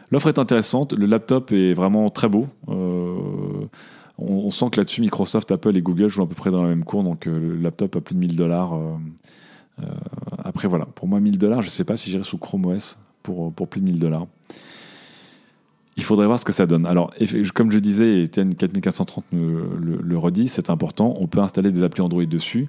[0.09, 0.93] l'offre est intéressante.
[0.93, 2.47] Le laptop est vraiment très beau.
[2.69, 3.67] Euh,
[4.17, 6.85] on, sent que là-dessus, Microsoft, Apple et Google jouent à peu près dans la même
[6.85, 7.03] cour.
[7.03, 8.73] Donc euh, le laptop a plus de 1000 dollars.
[10.43, 10.85] Après, voilà.
[10.85, 13.67] Pour moi, 1000 dollars, je ne sais pas si j'irai sous Chrome OS pour, pour
[13.67, 14.27] plus de 1000 dollars.
[15.97, 16.86] Il faudrait voir ce que ça donne.
[16.86, 17.13] Alors,
[17.53, 21.15] comme je disais, et TN 4430 le, le, le redit, c'est important.
[21.19, 22.67] On peut installer des applis Android dessus.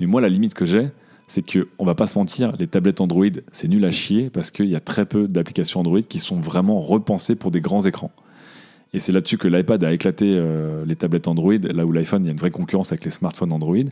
[0.00, 0.88] Mais moi, la limite que j'ai,
[1.26, 4.50] c'est que on va pas se mentir, les tablettes Android, c'est nul à chier parce
[4.50, 8.10] qu'il y a très peu d'applications Android qui sont vraiment repensées pour des grands écrans.
[8.92, 12.26] Et c'est là-dessus que l'iPad a éclaté euh, les tablettes Android, là où l'iPhone, il
[12.26, 13.84] y a une vraie concurrence avec les smartphones Android.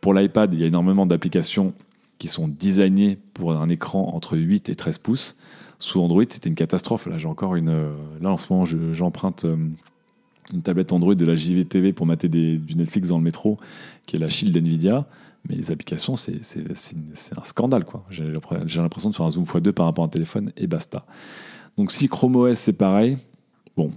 [0.00, 1.72] Pour l'iPad, il y a énormément d'applications
[2.18, 5.36] qui sont designées pour un écran entre 8 et 13 pouces.
[5.80, 7.06] Sous Android, c'était une catastrophe.
[7.06, 7.72] Là, j'ai encore une.
[8.20, 9.56] Là, en ce moment, j'emprunte euh,
[10.52, 13.58] une tablette Android de la JVTV pour mater du Netflix dans le métro,
[14.06, 15.06] qui est la Shield Nvidia.
[15.48, 16.40] Mais les applications, c'est
[17.36, 17.84] un scandale.
[18.10, 21.06] J'ai l'impression de faire un zoom x2 par rapport à un téléphone et basta.
[21.78, 23.16] Donc si Chrome OS c'est pareil,
[23.74, 23.90] bon,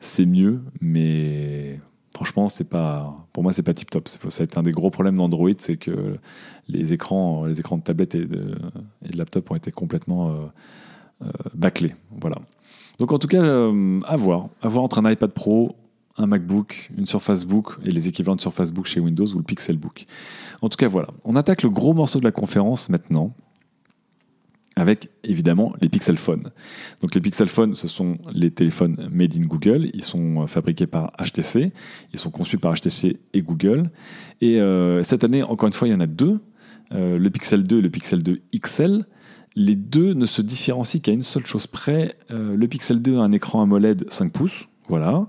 [0.00, 1.78] c'est mieux, mais
[2.14, 4.08] franchement, c'est pas, pour moi, c'est pas tip top.
[4.08, 6.18] Ça a été un des gros problèmes d'Android, c'est que
[6.68, 8.54] les écrans, les écrans de tablette et de,
[9.14, 10.34] laptop ont été complètement euh,
[11.22, 11.94] euh, bâclés.
[12.20, 12.36] Voilà.
[12.98, 15.74] Donc en tout cas, euh, à voir, à voir entre un iPad Pro,
[16.18, 19.44] un MacBook, une Surface Book et les équivalents de Surface Book chez Windows ou le
[19.44, 20.06] Pixel Book.
[20.60, 21.08] En tout cas, voilà.
[21.24, 23.32] On attaque le gros morceau de la conférence maintenant
[24.76, 26.50] avec évidemment les Pixel Phones.
[27.00, 29.90] Donc les Pixel Phones, ce sont les téléphones made in Google.
[29.92, 31.72] Ils sont fabriqués par HTC.
[32.12, 33.90] Ils sont conçus par HTC et Google.
[34.40, 36.40] Et euh, cette année, encore une fois, il y en a deux.
[36.94, 39.04] Euh, le Pixel 2 et le Pixel 2 XL.
[39.54, 42.16] Les deux ne se différencient qu'à une seule chose près.
[42.30, 45.24] Euh, le Pixel 2 a un écran AMOLED 5 pouces, voilà.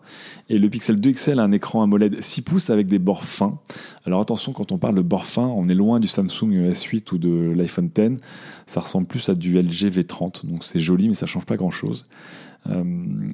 [0.49, 3.60] Et le Pixel 2 XL a un écran AMOLED 6 pouces avec des bords fins.
[4.06, 7.17] Alors attention, quand on parle de bords fins, on est loin du Samsung S8 ou
[7.17, 8.21] de l'iPhone X.
[8.65, 10.45] Ça ressemble plus à du LG V30.
[10.45, 12.04] Donc c'est joli, mais ça change pas grand-chose.
[12.67, 12.84] Euh,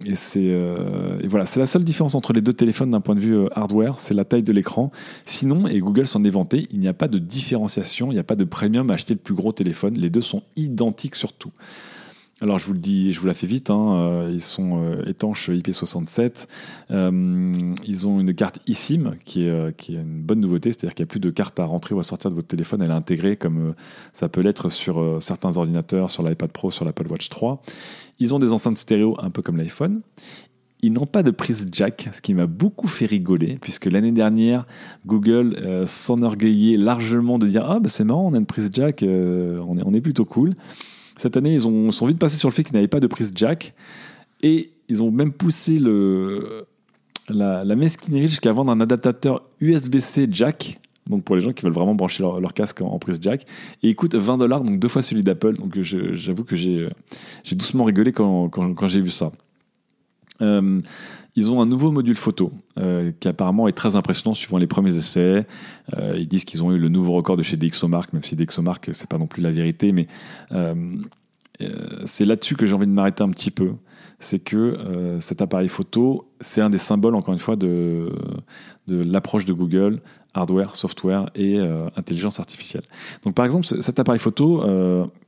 [0.06, 3.20] et c'est euh, voilà, c'est la seule différence entre les deux téléphones d'un point de
[3.20, 4.92] vue euh, hardware, c'est la taille de l'écran.
[5.26, 8.24] Sinon, et Google s'en est vanté, il n'y a pas de différenciation, il n'y a
[8.24, 9.96] pas de premium à acheter le plus gros téléphone.
[9.96, 11.52] Les deux sont identiques sur tout.
[12.42, 15.04] Alors je vous le dis, je vous la fais vite, hein, euh, ils sont euh,
[15.08, 16.48] étanches IP67,
[16.90, 21.12] euh, ils ont une carte eSIM qui est, une bonne nouveauté, c'est-à-dire qu'il n'y a
[21.12, 23.74] plus de carte à rentrer ou à sortir de votre téléphone, elle est intégrée comme
[24.14, 27.62] ça peut l'être sur certains ordinateurs, sur l'iPad Pro, sur l'Apple Watch 3.
[28.20, 30.02] Ils ont des enceintes stéréo un peu comme l'iPhone.
[30.82, 34.66] Ils n'ont pas de prise jack, ce qui m'a beaucoup fait rigoler, puisque l'année dernière,
[35.06, 39.94] Google s'enorgueillait largement de dire Ah, bah, c'est marrant, on a une prise jack, on
[39.94, 40.56] est plutôt cool.
[41.20, 43.34] Cette année, ils ont, sont vite passés sur le fait qu'ils n'avaient pas de prise
[43.36, 43.74] jack.
[44.42, 46.66] Et ils ont même poussé le,
[47.28, 50.80] la, la mesquinerie jusqu'à vendre un adaptateur USB-C jack.
[51.08, 53.46] Donc pour les gens qui veulent vraiment brancher leur, casque en, prise jack.
[53.84, 55.58] Et il coûte 20 dollars, donc deux fois celui d'Apple.
[55.58, 56.90] Donc j'avoue que j'ai
[57.52, 59.34] doucement rigolé quand, quand j'ai vu ça.
[60.42, 60.82] Euh,
[61.36, 64.96] ils ont un nouveau module photo euh, qui apparemment est très impressionnant suivant les premiers
[64.96, 65.46] essais.
[65.98, 68.90] Euh, ils disent qu'ils ont eu le nouveau record de chez DxOMark, même si DxOMark
[68.92, 70.08] c'est pas non plus la vérité, mais
[72.06, 73.74] c'est là-dessus que j'ai envie de m'arrêter un petit peu.
[74.20, 78.12] C'est que cet appareil photo, c'est un des symboles, encore une fois, de,
[78.88, 80.02] l'approche de Google,
[80.34, 81.60] hardware, software et
[81.96, 82.84] intelligence artificielle.
[83.24, 84.64] Donc par exemple, cet appareil photo,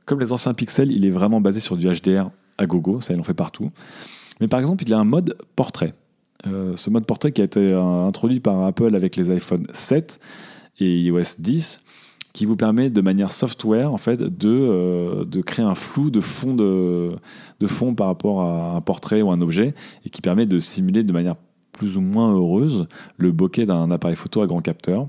[0.04, 3.20] comme les anciens Pixels, il est vraiment basé sur du HDR à gogo, ça il
[3.20, 3.70] en fait partout.
[4.42, 5.94] Mais par exemple, il a un mode portrait.
[6.48, 10.18] Euh, ce mode portrait qui a été euh, introduit par Apple avec les iPhone 7
[10.80, 11.80] et iOS 10
[12.32, 16.18] qui vous permet de manière software en fait de, euh, de créer un flou de
[16.18, 17.12] fond de,
[17.60, 21.04] de fond par rapport à un portrait ou un objet et qui permet de simuler
[21.04, 21.36] de manière
[21.70, 25.06] plus ou moins heureuse le bokeh d'un appareil photo à grand capteur.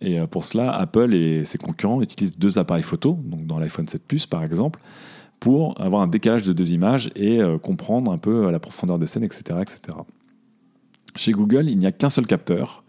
[0.00, 4.02] Et pour cela, Apple et ses concurrents utilisent deux appareils photo, donc dans l'iPhone 7
[4.02, 4.80] Plus par exemple,
[5.40, 9.06] pour avoir un décalage de deux images et euh, comprendre un peu la profondeur des
[9.06, 9.98] scènes, etc., etc.
[11.14, 12.84] Chez Google, il n'y a qu'un seul capteur,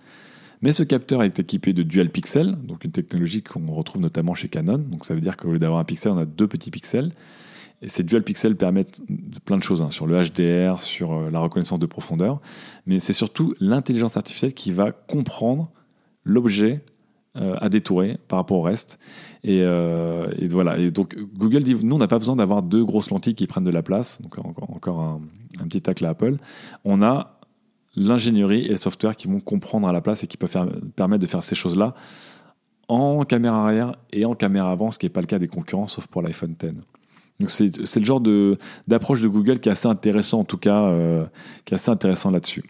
[0.61, 4.47] mais ce capteur est équipé de dual pixels, donc une technologie qu'on retrouve notamment chez
[4.47, 4.79] Canon.
[4.79, 7.11] Donc ça veut dire qu'au lieu d'avoir un pixel, on a deux petits pixels.
[7.83, 9.03] Et ces dual pixels permettent
[9.45, 12.41] plein de choses, hein, sur le HDR, sur euh, la reconnaissance de profondeur,
[12.87, 15.71] mais c'est surtout l'intelligence artificielle qui va comprendre
[16.23, 16.83] l'objet
[17.37, 18.99] à détourer par rapport au reste.
[19.43, 19.63] Et,
[20.49, 20.77] voilà.
[20.77, 23.63] Et donc Google dit nous on n'a pas besoin d'avoir deux grosses lentilles qui prennent
[23.63, 24.21] de la place.
[24.21, 25.21] Donc encore, un,
[25.67, 26.37] petit tacle à Apple.
[26.85, 27.39] On a
[27.95, 30.55] l'ingénierie et le software qui vont comprendre à la place et qui peuvent
[30.95, 31.95] permettre de faire ces choses-là
[32.87, 35.87] en caméra arrière et en caméra avant, ce qui n'est pas le cas des concurrents,
[35.87, 36.73] sauf pour l'iPhone X.
[37.39, 38.21] Donc c'est le genre
[38.87, 41.25] d'approche de, Google qui est assez intéressant, en tout cas, euh,
[41.65, 42.63] qui est assez intéressant là-dessus.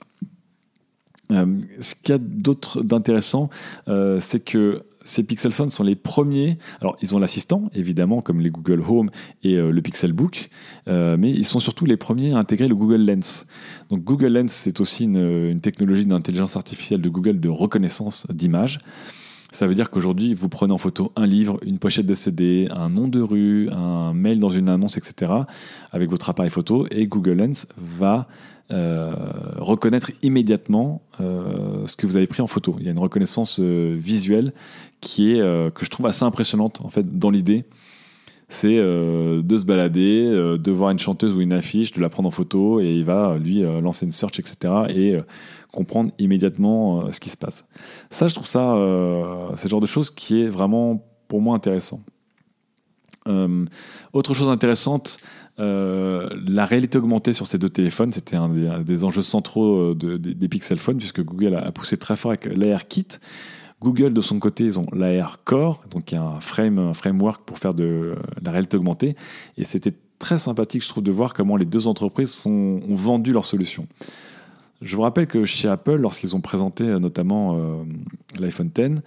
[1.32, 1.46] Euh,
[1.80, 3.50] ce qu'il y a d'autre d'intéressant,
[3.88, 6.58] euh, c'est que ces Pixel Phones sont les premiers.
[6.82, 9.10] Alors, ils ont l'assistant, évidemment, comme les Google Home
[9.42, 10.50] et le Pixel Book,
[10.86, 13.48] mais ils sont surtout les premiers à intégrer le Google Lens.
[13.90, 15.16] Donc, Google Lens, c'est aussi une,
[15.50, 18.80] une technologie d'intelligence artificielle de Google de reconnaissance d'image.
[19.52, 22.90] Ça veut dire qu'aujourd'hui, vous prenez en photo un livre, une pochette de CD, un
[22.90, 25.32] nom de rue, un mail dans une annonce, etc.,
[25.92, 28.28] avec votre appareil photo, et Google Lens va
[28.70, 29.14] euh,
[29.60, 32.76] reconnaître immédiatement euh, ce que vous avez pris en photo.
[32.80, 34.52] Il y a une reconnaissance euh, visuelle
[35.00, 35.40] qui est
[35.74, 37.66] que je trouve assez impressionnante en fait dans l'idée.
[38.50, 40.26] C'est de se balader,
[40.58, 43.38] de voir une chanteuse ou une affiche, de la prendre en photo et il va
[43.38, 44.74] lui lancer une search, etc.
[44.90, 45.18] et
[45.72, 47.66] comprendre immédiatement ce qui se passe.
[48.10, 48.74] Ça, je trouve ça,
[49.56, 52.02] c'est le genre de choses qui est vraiment pour moi intéressant.
[54.14, 55.20] Autre chose intéressante,
[55.58, 60.98] la réalité augmentée sur ces deux téléphones, c'était un des, enjeux centraux des Pixel Phones,
[60.98, 63.08] puisque Google a, poussé très fort avec l'AR-Kit.
[63.82, 66.94] Google, de son côté, ils ont l'AR Core, donc il y a un, frame, un
[66.94, 69.16] framework pour faire de la réalité augmentée.
[69.58, 73.46] Et c'était très sympathique, je trouve, de voir comment les deux entreprises ont vendu leurs
[73.46, 73.88] solutions.
[74.82, 77.84] Je vous rappelle que chez Apple, lorsqu'ils ont présenté euh, notamment euh,
[78.40, 79.02] l'iPhone X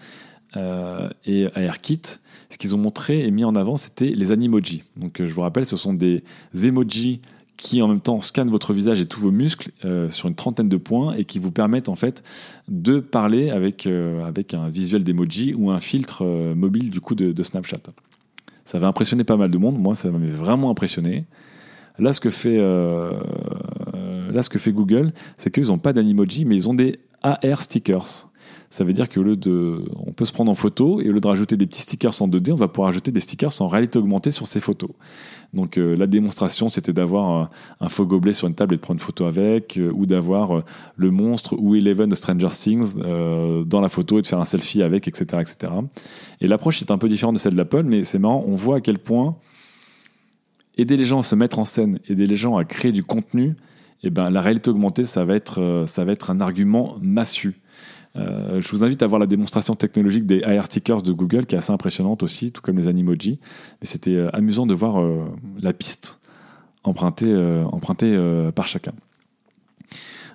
[0.56, 2.02] euh, et AirKit,
[2.48, 4.82] ce qu'ils ont montré et mis en avant, c'était les animojis.
[4.96, 6.22] Donc je vous rappelle, ce sont des
[6.62, 7.20] emojis
[7.56, 9.70] qui en même temps scannent votre visage et tous vos muscles
[10.08, 12.24] sur une trentaine de points et qui vous permettent en fait
[12.68, 17.42] de parler avec, avec un visuel d'emoji ou un filtre mobile du coup de, de,
[17.42, 17.82] Snapchat.
[18.64, 21.26] Ça va impressionner pas mal de monde, moi ça m'avait vraiment impressionné.
[21.98, 22.56] Là ce que fait
[24.32, 27.62] là, ce que fait Google, c'est qu'ils n'ont pas d'animoji, mais ils ont des AR
[27.62, 28.29] stickers.
[28.72, 29.84] Ça veut dire qu'au lieu de.
[30.06, 32.28] On peut se prendre en photo et au lieu de rajouter des petits stickers en
[32.28, 34.90] 2D, on va pouvoir ajouter des stickers en réalité augmentée sur ces photos.
[35.52, 39.00] Donc euh, la démonstration, c'était d'avoir un, faux gobelet sur une table et de prendre
[39.00, 40.64] une photo avec, euh, ou d'avoir euh,
[40.96, 44.82] le monstre ou Eleven de Stranger Things dans la photo et de faire un selfie
[44.82, 45.24] avec, etc.
[45.40, 45.72] etc.
[46.40, 48.76] Et l'approche est un peu différente de celle de l'Apple, mais c'est marrant, on voit
[48.76, 49.34] à quel point
[50.78, 53.56] aider les gens à se mettre en scène, aider les gens à créer du contenu,
[54.04, 57.60] eh ben, la réalité augmentée, ça va être, ça va être un argument massu.
[58.16, 61.54] Euh, je vous invite à voir la démonstration technologique des AR stickers de Google, qui
[61.54, 63.38] est assez impressionnante aussi, tout comme les Animoji.
[63.80, 65.02] Mais c'était euh, amusant de voir
[65.60, 66.20] la piste
[66.82, 67.34] empruntée,
[67.70, 68.18] empruntée
[68.54, 68.92] par chacun.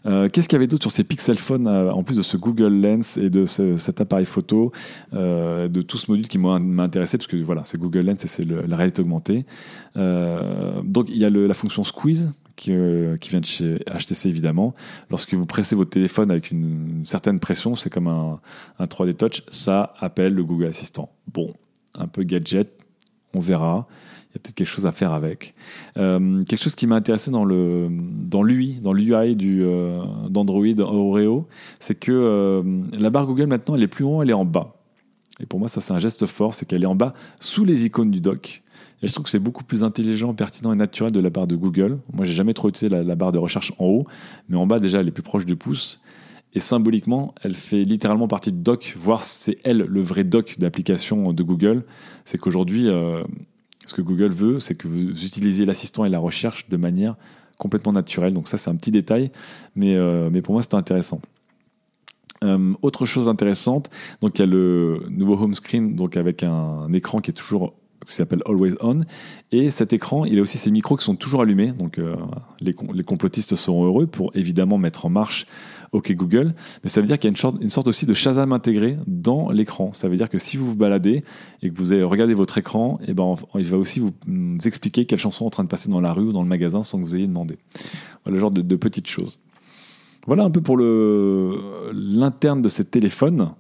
[0.04, 3.18] Qu'est-ce qu'il y avait d'autre sur ces Pixel Phones, en plus de ce Google Lens
[3.18, 4.72] et de cet appareil photo,
[5.12, 8.46] de tout ce module qui m'a intéressé, parce que voilà, c'est Google Lens et c'est
[8.46, 9.46] la réalité augmentée.
[9.96, 12.32] donc il y a la fonction Squeeze,
[12.70, 14.74] euh, qui, vient de chez HTC évidemment.
[15.10, 18.40] Lorsque vous pressez votre téléphone avec une, certaine pression, c'est comme un,
[18.80, 21.12] 3D Touch, ça appelle le Google Assistant.
[21.34, 21.54] Bon,
[21.94, 22.70] un peu gadget,
[23.34, 23.88] on verra.
[24.32, 25.54] Il y a peut-être quelque chose à faire avec.
[25.98, 30.80] Euh, quelque chose qui m'a intéressé dans le dans l'UI, dans l'UI du euh, d'Android
[30.80, 31.48] Oreo,
[31.80, 32.64] c'est que
[32.98, 34.76] la barre Google maintenant elle est plus haut, elle est en bas.
[35.40, 37.86] Et pour moi ça c'est un geste fort, c'est qu'elle est en bas sous les
[37.86, 38.64] icônes du dock.
[39.06, 41.56] Et je trouve que c'est beaucoup plus intelligent, pertinent et naturel de la barre de
[41.56, 42.00] Google.
[42.12, 44.08] Moi, j'ai jamais trop utilisé la, barre de recherche en haut,
[44.50, 46.02] mais en bas, déjà, elle est plus proche du pouce.
[46.56, 51.34] Et symboliquement, elle fait littéralement partie de doc, voire c'est elle le vrai doc d'application
[51.34, 51.84] de Google.
[52.24, 53.24] C'est qu'aujourd'hui, euh,
[53.86, 57.16] ce que Google veut, c'est que vous utilisiez l'assistant et la recherche de manière
[57.60, 58.34] complètement naturelle.
[58.34, 59.30] Donc ça, c'est un petit détail,
[59.76, 61.22] mais, euh, mais pour moi, c'est intéressant.
[62.44, 63.92] Euh, autre chose intéressante,
[64.22, 67.76] donc il y a le nouveau home screen, donc avec un écran qui est toujours
[68.06, 69.02] qui s'appelle Always On.
[69.52, 71.72] Et cet écran, il a aussi ses micros qui sont toujours allumés.
[71.72, 72.16] Donc euh,
[72.60, 75.48] les, complotistes seront heureux pour évidemment mettre en marche
[75.92, 76.54] OK Google.
[76.84, 79.92] Mais ça veut dire qu'il y a une sorte, aussi de Shazam intégré dans l'écran.
[79.94, 81.24] Ça veut dire que si vous vous baladez
[81.62, 84.12] et que vous regardé votre écran, et eh ben, il va aussi vous,
[84.66, 86.84] expliquer quelle chanson est en train de passer dans la rue ou dans le magasin
[86.84, 87.58] sans que vous ayez demandé.
[88.24, 89.40] Voilà le genre de, de petites choses.
[90.28, 93.52] Voilà un peu pour l'interne de ces téléphones.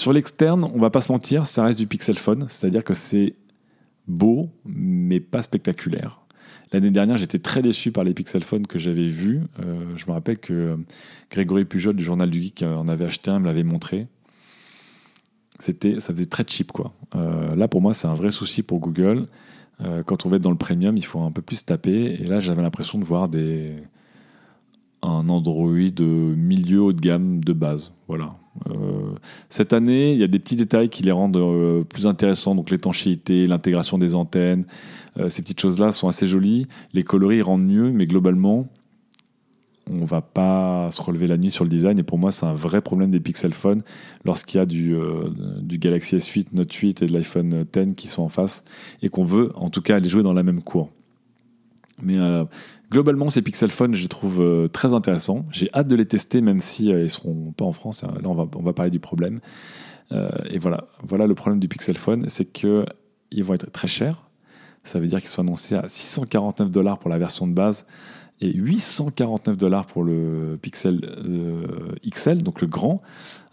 [0.00, 3.34] Sur l'externe, on va pas se mentir, ça reste du Pixel Phone, c'est-à-dire que c'est
[4.08, 6.22] beau, mais pas spectaculaire.
[6.72, 9.42] L'année dernière, j'étais très déçu par les Pixel Phone que j'avais vus.
[9.62, 10.78] Euh, je me rappelle que
[11.30, 14.06] Grégory Pujol du Journal du Geek en avait acheté un, me l'avait montré.
[15.58, 16.94] C'était, ça faisait très cheap, quoi.
[17.14, 19.26] Euh, là, pour moi, c'est un vrai souci pour Google.
[19.82, 22.14] Euh, quand on va être dans le premium, il faut un peu plus taper.
[22.18, 23.76] Et là, j'avais l'impression de voir des,
[25.02, 27.92] un, Android milieu haut de gamme de base.
[28.08, 28.36] Voilà.
[28.68, 29.14] Euh,
[29.48, 32.70] cette année, il y a des petits détails qui les rendent euh, plus intéressants, donc
[32.70, 34.64] l'étanchéité, l'intégration des antennes,
[35.18, 36.66] euh, ces petites choses-là sont assez jolies.
[36.92, 38.68] Les coloris rendent mieux, mais globalement,
[39.90, 41.98] on va pas se relever la nuit sur le design.
[41.98, 43.82] Et pour moi, c'est un vrai problème des Pixel Phone
[44.24, 44.94] lorsqu'il y a du,
[45.62, 48.64] du Galaxy S8, Note 8 et de l'iPhone X qui sont en face
[49.02, 50.90] et qu'on veut, en tout cas, les jouer dans la même cour.
[52.02, 52.18] Mais
[52.90, 55.46] Globalement, ces Pixel Phone, je les trouve euh, très intéressants.
[55.52, 58.02] J'ai hâte de les tester, même si euh, ils seront pas en France.
[58.02, 59.38] Là, on va, on va parler du problème.
[60.10, 62.84] Euh, et voilà, voilà le problème du Pixel Phone, c'est que
[63.30, 64.28] ils vont être très chers.
[64.82, 67.86] Ça veut dire qu'ils sont annoncés à 649 dollars pour la version de base
[68.40, 71.00] et 849 dollars pour le Pixel
[72.04, 73.02] XL, donc le grand,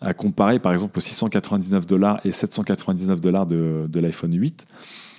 [0.01, 4.65] à comparer par exemple aux 699 dollars et 799 dollars de, de l'iPhone 8.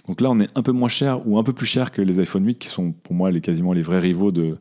[0.09, 2.19] Donc là, on est un peu moins cher ou un peu plus cher que les
[2.19, 4.57] iPhone 8 qui sont pour moi les, quasiment les vrais rivaux de,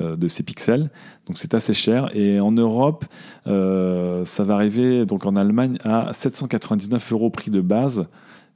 [0.00, 0.90] euh, ces pixels.
[1.26, 2.08] Donc c'est assez cher.
[2.16, 3.04] Et en Europe,
[3.46, 8.06] euh, ça va arriver donc en Allemagne à 799 euros prix de base,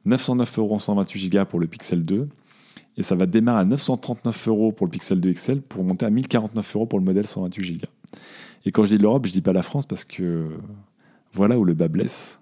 [0.07, 2.29] 909 euros en 128 Go pour le Pixel 2.
[2.97, 6.11] Et ça va démarrer à 939 euros pour le Pixel 2 XL pour monter à
[6.11, 7.87] 1049 euros pour le modèle 128 Go.
[8.65, 10.49] Et quand je dis l'Europe, je dis pas la France parce que
[11.35, 12.41] voilà où le bas blesse.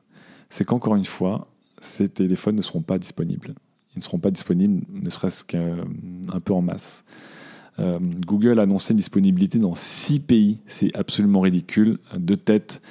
[0.49, 1.49] C'est qu'encore une fois,
[1.81, 3.55] ces téléphones ne seront pas disponibles
[3.95, 7.05] ils ne seront pas disponibles, ne serait-ce qu'un peu en masse.
[7.79, 10.59] Euh, Google a annoncé une disponibilité dans six pays.
[10.67, 11.99] C'est absolument ridicule.
[12.17, 12.83] De tête,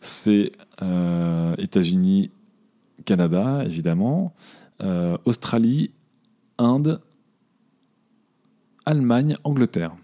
[0.00, 2.30] c'est euh, États-Unis,
[3.04, 4.34] Canada, évidemment,
[4.82, 5.90] euh, Australie,
[6.58, 7.00] Inde,
[8.84, 9.96] Allemagne, Angleterre.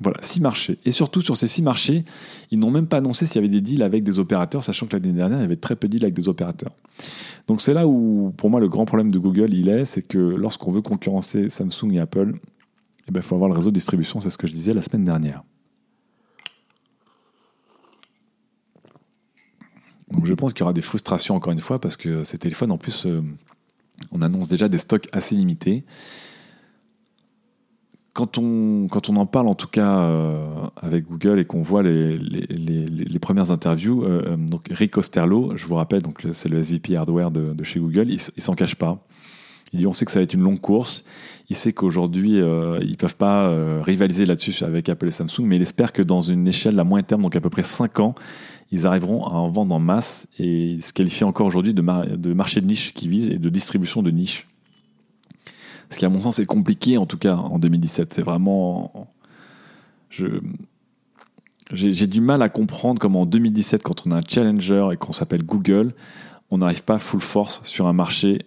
[0.00, 0.78] Voilà, six marchés.
[0.86, 2.04] Et surtout, sur ces six marchés,
[2.50, 4.96] ils n'ont même pas annoncé s'il y avait des deals avec des opérateurs, sachant que
[4.96, 6.72] l'année dernière, il y avait très peu de deals avec des opérateurs.
[7.46, 10.18] Donc c'est là où, pour moi, le grand problème de Google, il est, c'est que
[10.18, 14.20] lorsqu'on veut concurrencer Samsung et Apple, il eh ben, faut avoir le réseau de distribution,
[14.20, 15.42] c'est ce que je disais la semaine dernière.
[20.10, 22.72] Donc je pense qu'il y aura des frustrations encore une fois, parce que ces téléphones,
[22.72, 23.22] en plus, euh,
[24.12, 25.84] on annonce déjà des stocks assez limités
[28.12, 30.44] quand on, quand on en parle, en tout cas euh,
[30.80, 35.56] avec Google, et qu'on voit les, les, les, premières interviews, euh, euh, donc Rick Osterlo,
[35.56, 38.54] je vous rappelle, donc c'est le SVP hardware de, de chez Google, il, il s'en
[38.54, 38.98] cache pas.
[39.72, 41.04] Il dit on sait que ça va être une longue course.
[41.48, 45.62] Il sait qu'aujourd'hui ils ils peuvent pas rivaliser là-dessus avec Apple et Samsung, mais il
[45.62, 48.16] espère que dans une échelle à moyen terme, donc à peu près 5 ans,
[48.72, 51.82] ils arriveront à en vendre en masse et se qualifier encore aujourd'hui de,
[52.16, 54.48] de marché de niche qui vise et de distribution de niche.
[55.90, 58.14] Ce qui, à mon sens, est compliqué, en tout cas, en 2017.
[58.14, 59.08] C'est vraiment.
[60.08, 60.26] Je.
[61.72, 65.12] J'ai du mal à comprendre comment en 2017, quand on a un challenger et qu'on
[65.12, 65.94] s'appelle Google,
[66.50, 68.40] on n'arrive pas full force sur un marché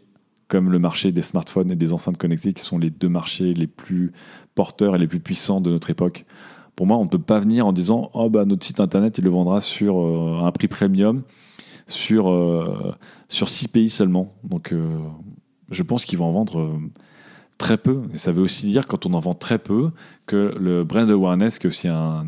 [0.49, 3.65] comme le marché des smartphones et des enceintes connectées, qui sont les deux marchés les
[3.65, 4.11] plus
[4.55, 6.25] porteurs et les plus puissants de notre époque.
[6.75, 9.23] Pour moi, on ne peut pas venir en disant oh bah notre site internet il
[9.23, 11.23] le vendra sur euh, un prix premium
[11.87, 12.93] sur euh,
[13.27, 14.33] sur six pays seulement.
[14.43, 14.99] Donc euh,
[15.69, 16.79] je pense qu'ils vont en vendre
[17.57, 18.01] très peu.
[18.13, 19.91] Et ça veut aussi dire, quand on en vend très peu,
[20.25, 22.25] que le brand awareness, qui est aussi un,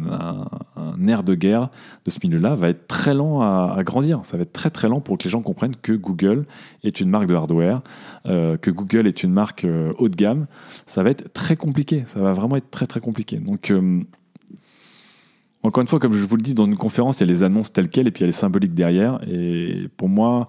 [1.08, 1.70] air de guerre
[2.06, 4.20] de ce milieu-là, va être très lent à, grandir.
[4.24, 6.46] Ça va être très très lent pour que les gens comprennent que Google
[6.84, 7.82] est une marque de hardware,
[8.26, 10.48] euh, que Google est une marque euh, haut de gamme.
[10.86, 12.04] Ça va être très compliqué.
[12.08, 13.38] Ça va vraiment être très très compliqué.
[13.38, 14.02] Donc, euh,
[15.64, 17.44] encore une fois, comme je vous le dis, dans une conférence, il y a les
[17.44, 19.20] annonces telles quelles et puis il y a les symboliques derrière.
[19.28, 20.48] Et pour moi,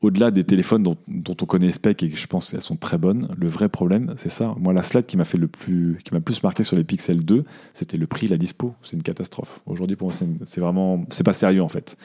[0.00, 2.98] au-delà des téléphones dont, on connaît les specs et que je pense qu'elles sont très
[2.98, 4.54] bonnes, le vrai problème, c'est ça.
[4.58, 7.24] Moi, la slide qui m'a fait le plus, qui m'a plus marqué sur les Pixel
[7.24, 8.74] 2, c'était le prix, la dispo.
[8.82, 9.60] C'est une catastrophe.
[9.66, 11.96] Aujourd'hui, pour moi, c'est vraiment, c'est pas sérieux en fait.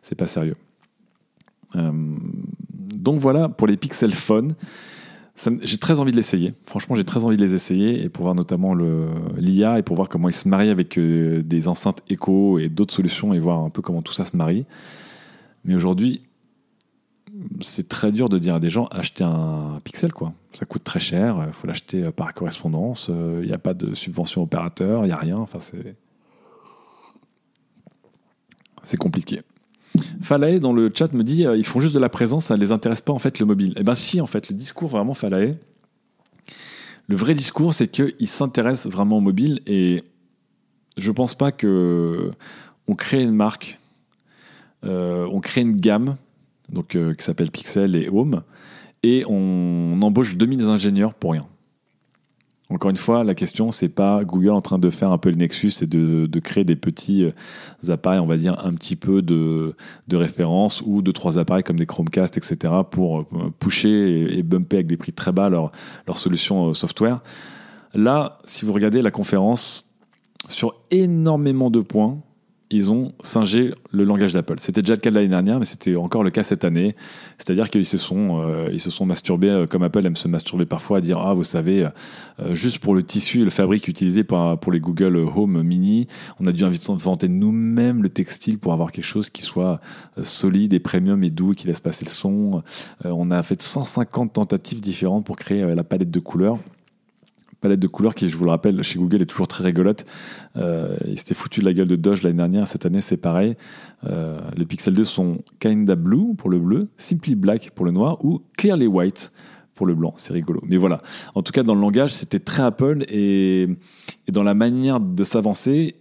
[0.00, 0.56] C'est pas sérieux.
[1.76, 1.92] Euh,
[2.96, 4.54] donc voilà pour les Pixel Phone.
[5.62, 6.54] J'ai très envie de l'essayer.
[6.66, 8.74] Franchement, j'ai très envie de les essayer et pour voir notamment
[9.36, 12.94] l'IA et pour voir comment ils se marient avec euh, des enceintes écho et d'autres
[12.94, 14.64] solutions et voir un peu comment tout ça se marie.
[15.64, 16.22] Mais aujourd'hui,
[17.60, 20.32] c'est très dur de dire à des gens acheter un pixel quoi.
[20.52, 23.94] Ça coûte très cher, il faut l'acheter par correspondance, il euh, n'y a pas de
[23.94, 25.38] subvention opérateur, il n'y a rien.
[25.38, 25.96] Enfin, c'est
[28.82, 29.42] c'est compliqué.
[30.22, 32.60] Falae dans le chat me dit euh, ils font juste de la présence, ça ne
[32.60, 33.74] les intéresse pas en fait le mobile.
[33.76, 35.56] Eh bien si en fait le discours vraiment Falae,
[37.08, 40.02] le vrai discours c'est qu'ils s'intéressent vraiment au mobile et
[40.96, 42.30] je pense pas que
[42.88, 43.78] on crée une marque,
[44.84, 46.16] euh, on crée une gamme
[46.72, 48.42] donc, euh, qui s'appelle Pixel et Home,
[49.02, 51.46] et on embauche 2000 ingénieurs pour rien.
[52.70, 55.36] Encore une fois, la question, c'est pas Google en train de faire un peu le
[55.36, 59.74] Nexus et de, créer des petits euh, appareils, on va dire, un petit peu de,
[60.10, 63.24] référence ou de trois appareils comme des Chromecast, etc., pour euh,
[63.58, 65.70] pusher et, bumper avec des prix très bas leur,
[66.06, 67.20] leur solution software.
[67.94, 69.92] Là, si vous regardez la conférence,
[70.48, 72.18] sur énormément de points,
[72.72, 74.54] ils ont singé le langage d'Apple.
[74.58, 76.96] C'était déjà le cas de l'année dernière, mais c'était encore le cas cette année.
[77.36, 80.64] C'est-à-dire qu'ils se sont, euh, ils se sont masturbés, euh, comme Apple aime se masturber
[80.64, 81.86] parfois, à dire ah vous savez,
[82.40, 86.08] euh, juste pour le tissu et le fabrique utilisé par, pour les Google Home Mini,
[86.40, 89.78] on a dû inventer nous-mêmes le textile pour avoir quelque chose qui soit
[90.22, 92.62] solide et premium et doux, qui laisse passer le son.
[93.04, 96.58] on a fait 150 tentatives différentes pour créer la palette de couleurs
[97.62, 100.04] palette de couleurs qui, je vous le rappelle, chez Google est toujours très rigolote.
[100.56, 102.68] Euh, il s'était foutu de la gueule de Doge l'année dernière.
[102.68, 103.56] Cette année, c'est pareil.
[104.04, 108.22] Euh, les Pixel 2 sont Kinda Blue pour le bleu, Simply Black pour le noir
[108.24, 109.32] ou Clearly White
[109.74, 110.12] pour le blanc.
[110.16, 110.60] C'est rigolo.
[110.66, 111.00] Mais voilà.
[111.34, 113.68] En tout cas, dans le langage, c'était très Apple et,
[114.30, 115.94] dans la manière de s'avancer,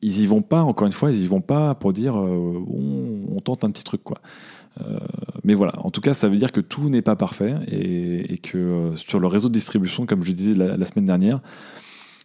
[0.00, 3.36] ils y vont pas, encore une fois, ils y vont pas pour dire euh, on,
[3.36, 4.18] on, tente un petit truc, quoi.
[4.80, 4.98] Euh,
[5.44, 8.58] mais voilà, en tout cas, ça veut dire que tout n'est pas parfait et, que
[8.58, 11.40] euh, sur le réseau de distribution, comme je disais la, semaine dernière,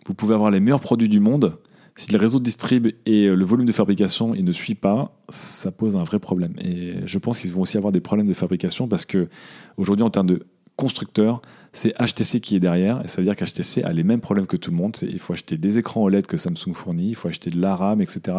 [0.05, 1.57] vous pouvez avoir les meilleurs produits du monde.
[1.95, 5.15] Si le réseau de distrib et euh, le volume de fabrication il ne suit pas,
[5.29, 6.53] ça pose un vrai problème.
[6.59, 9.29] Et je pense qu'ils vont aussi avoir des problèmes de fabrication parce que
[9.77, 10.45] aujourd'hui, en termes de
[10.75, 11.41] constructeurs,
[11.71, 13.01] c'est HTC qui est derrière.
[13.05, 14.97] Et ça veut dire qu'HTC a les mêmes problèmes que tout le monde.
[15.01, 18.01] Il faut acheter des écrans OLED que Samsung fournit, il faut acheter de la RAM,
[18.01, 18.37] etc.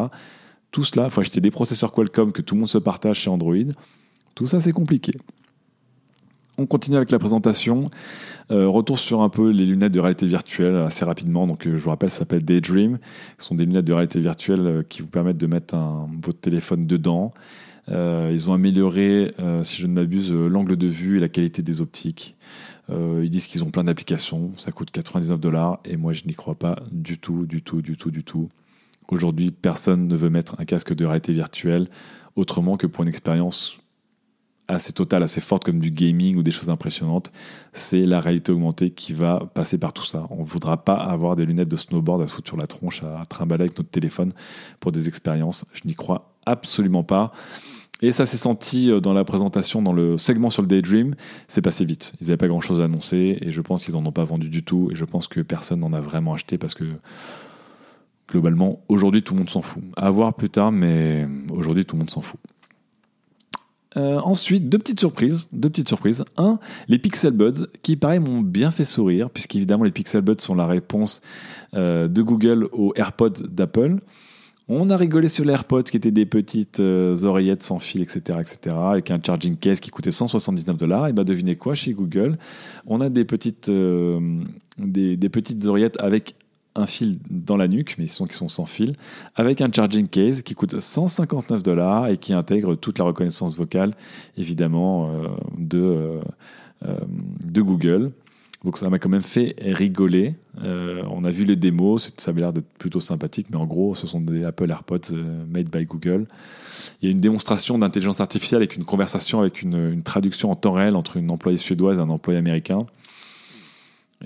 [0.71, 3.31] Tout cela, il faut acheter des processeurs Qualcomm que tout le monde se partage chez
[3.31, 3.55] Android.
[4.35, 5.13] Tout ça, c'est compliqué.
[6.57, 7.87] On continue avec la présentation.
[8.53, 11.47] Euh, retour sur un peu les lunettes de réalité virtuelle assez rapidement.
[11.47, 12.99] Donc, euh, je vous rappelle, ça s'appelle Daydream.
[13.39, 15.77] Ce sont des lunettes de réalité virtuelle euh, qui vous permettent de mettre
[16.23, 17.33] votre téléphone dedans.
[17.89, 22.35] ils ont amélioré, si je ne m'abuse, l'angle de vue et la qualité des optiques.
[22.91, 24.53] ils disent qu'ils ont plein d'applications.
[24.57, 27.97] Ça coûte 99 dollars et moi, je n'y crois pas du tout, du tout, du
[27.97, 28.49] tout, du tout.
[29.09, 31.89] Aujourd'hui, personne ne veut mettre un casque de réalité virtuelle
[32.37, 33.79] autrement que pour une expérience
[34.69, 37.31] assez totale, assez forte comme du gaming ou des choses impressionnantes,
[37.73, 40.27] c'est la réalité augmentée qui va passer par tout ça.
[40.31, 43.03] On ne voudra pas avoir des lunettes de snowboard à se foutre sur la tronche,
[43.03, 44.33] à trimballer avec notre téléphone
[44.81, 45.67] pour des expériences.
[45.75, 47.33] Je n'y crois absolument pas.
[48.03, 51.15] Et ça s'est senti euh, dans la présentation, dans le segment sur le Daydream,
[51.49, 52.15] c'est passé vite.
[52.21, 54.63] Ils n'avaient pas grand-chose à annoncer et je pense qu'ils n'en ont pas vendu du
[54.63, 56.85] tout et je pense que personne n'en a vraiment acheté parce que
[58.29, 59.83] globalement, aujourd'hui, tout le monde s'en fout.
[59.97, 62.41] À voir plus tard, mais aujourd'hui, tout le monde s'en fout.
[63.97, 65.49] Euh, ensuite, deux petites surprises.
[65.53, 66.25] Deux petites surprises.
[66.37, 70.55] Un, les Pixel Buds, qui pareil m'ont bien fait sourire, puisqu'évidemment les Pixel Buds sont
[70.55, 71.23] la réponse
[71.75, 73.99] euh, de Google aux AirPods d'Apple.
[74.67, 78.39] On a rigolé sur les AirPods qui étaient des petites euh, oreillettes sans fil, etc.,
[78.41, 81.09] etc., avec un charging case qui coûtait 179 dollars.
[81.09, 82.39] Et bah devinez quoi, chez Google,
[82.87, 86.35] on a des petites, des, des petites oreillettes avec
[86.75, 88.95] un fil dans la nuque, mais ils sont sont sans fil,
[89.37, 93.93] avec un charging case qui coûte 159 dollars et qui intègre toute la reconnaissance vocale,
[94.37, 96.21] évidemment, euh, de, euh,
[96.87, 96.99] euh,
[97.45, 98.11] de Google.
[98.65, 100.37] Donc ça m'a quand même fait rigoler.
[100.57, 104.07] on a vu les démos, ça avait l'air d'être plutôt sympathique, mais en gros, ce
[104.07, 105.13] sont des Apple AirPods
[105.53, 106.27] made by Google.
[107.03, 110.73] Il y a une démonstration d'intelligence artificielle avec une conversation, avec une, traduction en temps
[110.73, 112.87] réel entre une employée suédoise et un employé américain.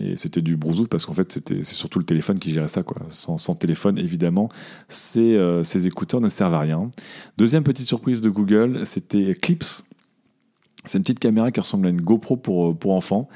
[0.00, 2.82] Et c'était du brousouf parce qu'en fait, c'est surtout le téléphone qui gérait ça.
[3.08, 4.48] Sans, téléphone, évidemment,
[4.88, 6.90] ces, euh, ces écouteurs ne servent à rien.
[7.36, 9.64] Deuxième petite surprise de Google, c'était Clips.
[10.84, 13.28] C'est une petite caméra qui ressemble à une GoPro pour, pour enfants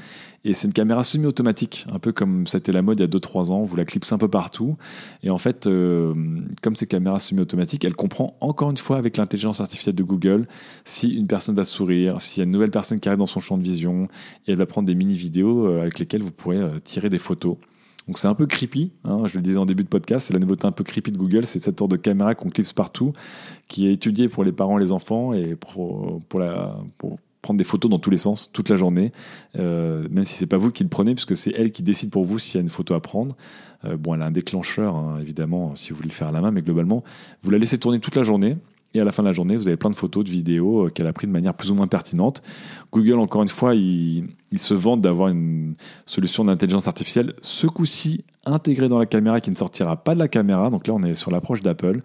[0.45, 3.53] et c'est une caméra semi-automatique, un peu comme c'était la mode il y a 2-3
[3.53, 4.77] ans, vous la clipsez un peu partout.
[5.23, 6.13] Et en fait, euh,
[6.63, 10.49] comme ces caméras semi-automatiques, elle comprend encore une fois avec l'intelligence artificielle de Google
[10.85, 13.39] si une personne va sourire, s'il y a une nouvelle personne qui arrive dans son
[13.39, 14.09] champ de vision,
[14.47, 17.57] et elle va prendre des mini-vidéos euh, avec lesquelles vous pourrez euh, tirer des photos.
[18.09, 20.41] Donc c'est un peu creepy, hein, je le disais en début de podcast, c'est la
[20.41, 23.13] nouveauté un peu creepy de Google, c'est cette sorte de caméra qu'on clipse partout,
[23.69, 27.59] qui est étudiée pour les parents et les enfants et pour, pour, la, pour, prendre
[27.59, 29.13] des photos dans tous les sens toute la journée,
[29.59, 32.25] euh, même si c'est pas vous qui le prenez, puisque c'est elle qui décide pour
[32.25, 33.37] vous s'il y a une photo à prendre.
[33.85, 36.41] Euh, bon, elle a un déclencheur, hein, évidemment, si vous voulez le faire à la
[36.41, 37.03] main, mais globalement,
[37.43, 38.57] vous la laissez tourner toute la journée.
[38.95, 40.89] Et à la fin de la journée, vous avez plein de photos, de vidéos euh,
[40.91, 42.43] qu'elle a pris de manière plus ou moins pertinente.
[42.93, 44.27] Google, encore une fois, il,
[44.57, 45.75] se vante d'avoir une
[46.05, 50.29] solution d'intelligence artificielle, ce coup-ci intégrée dans la caméra qui ne sortira pas de la
[50.29, 50.69] caméra.
[50.69, 52.03] Donc là, on est sur l'approche d'Apple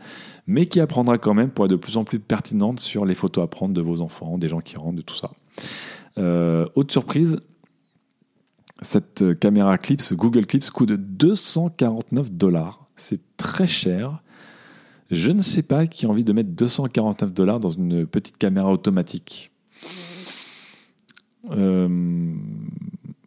[0.48, 3.44] mais qui apprendra quand même pour être de plus en plus pertinente sur les photos
[3.44, 5.32] à prendre de vos enfants, des gens qui rentrent, de tout ça.
[6.18, 7.42] Euh, autre surprise,
[8.82, 12.88] cette caméra Clips, Google Clips, coûte 249 dollars.
[12.96, 14.22] C'est très cher.
[15.12, 18.72] Je ne sais pas qui a envie de mettre 249 dollars dans une petite caméra
[18.72, 19.52] automatique.
[21.52, 22.34] Euh,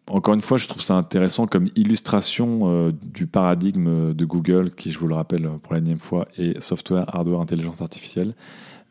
[0.08, 4.90] encore une fois, je trouve ça intéressant comme illustration euh, du paradigme de Google, qui,
[4.90, 8.34] je vous le rappelle pour la l'énième fois, est software, hardware, intelligence artificielle.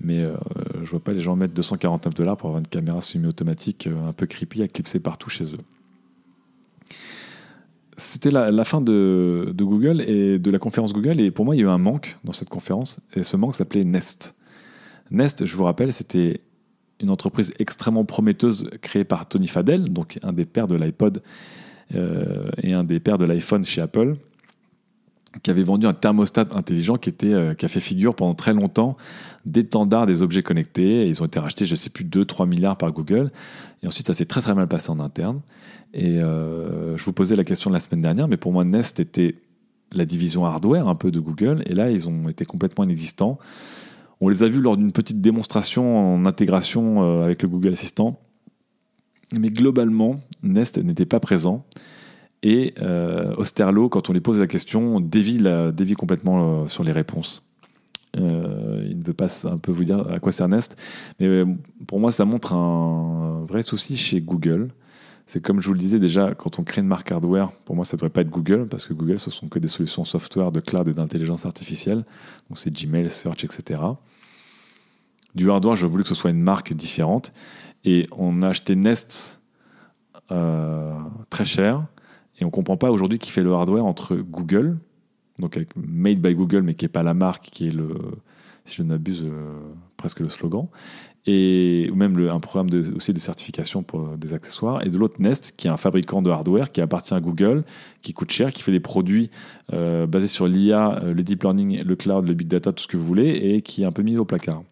[0.01, 0.35] Mais euh,
[0.81, 4.13] je vois pas les gens mettre 249 dollars pour avoir une caméra semi-automatique euh, un
[4.13, 5.59] peu creepy à clipser partout chez eux.
[7.99, 11.19] C'était la, fin de, Google et de la conférence Google.
[11.19, 12.99] Et pour moi, il y a eu un manque dans cette conférence.
[13.13, 14.35] Et ce manque s'appelait Nest.
[15.11, 16.41] Nest, je vous rappelle, c'était
[17.01, 21.21] une entreprise extrêmement prometteuse créée par Tony Fadell, donc un des pères de l'iPod
[21.95, 24.13] euh, et un des pères de l'iPhone chez Apple,
[25.43, 28.53] qui avait vendu un thermostat intelligent qui, était, euh, qui a fait figure pendant très
[28.53, 28.97] longtemps
[29.45, 31.07] d'étendard des objets connectés.
[31.07, 33.31] ils ont été rachetés, je ne sais plus, 2-3 milliards par Google.
[33.83, 35.41] Et ensuite, ça s'est très très mal passé en interne.
[35.93, 39.35] Et euh, je vous posais la question la semaine dernière, mais pour moi, Nest était
[39.91, 41.63] la division hardware un peu de Google.
[41.65, 43.39] Et là, ils ont été complètement inexistants.
[44.21, 48.19] On les a vus lors d'une petite démonstration en intégration euh, avec le Google Assistant.
[49.37, 51.65] Mais globalement, Nest n'était pas présent.
[52.41, 55.41] Et euh, Osterlo, quand on lui pose la question, dévie,
[55.97, 57.43] complètement euh, sur les réponses.
[58.15, 60.77] il ne veut pas un peu vous dire à quoi sert Nest.
[61.19, 61.43] Mais
[61.87, 64.69] pour moi, ça montre un vrai souci chez Google.
[65.29, 67.85] C'est comme je vous le disais déjà, quand on crée une marque hardware, pour moi,
[67.85, 70.51] ça ne devrait pas être Google, parce que Google, ce sont que des solutions software
[70.51, 72.03] de cloud et d'intelligence artificielle.
[72.49, 73.79] Donc c'est Gmail, Search, etc.
[75.35, 77.31] Du hardware, j'ai voulu que ce soit une marque différente.
[77.85, 79.39] Et on a acheté Nest
[80.31, 80.97] euh,
[81.29, 81.85] très cher.
[82.39, 84.77] Et on ne comprend pas aujourd'hui qui fait le hardware entre Google,
[85.39, 87.95] donc Made by Google, mais qui n'est pas la marque, qui est le,
[88.65, 89.59] si je n'abuse, euh,
[89.97, 90.67] presque le slogan,
[91.25, 95.21] et ou même un programme de, aussi de certification pour des accessoires, et de l'autre
[95.21, 97.63] Nest, qui est un fabricant de hardware qui appartient à Google,
[98.01, 99.29] qui coûte cher, qui fait des produits
[99.73, 102.97] euh, basés sur l'IA, le deep learning, le cloud, le big data, tout ce que
[102.97, 104.63] vous voulez, et qui est un peu mis au placard.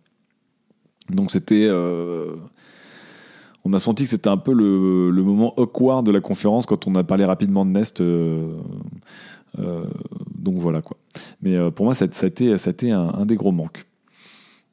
[1.09, 1.67] Donc c'était.
[1.69, 2.35] Euh,
[3.67, 6.95] on a senti que c'était un peu le, moment awkward de la conférence quand on
[6.95, 7.99] a parlé rapidement de Nest.
[7.99, 8.53] Euh,
[9.59, 9.85] euh,
[10.37, 10.95] donc voilà quoi.
[11.41, 13.85] Mais pour moi, ça, a été, un, des gros manques.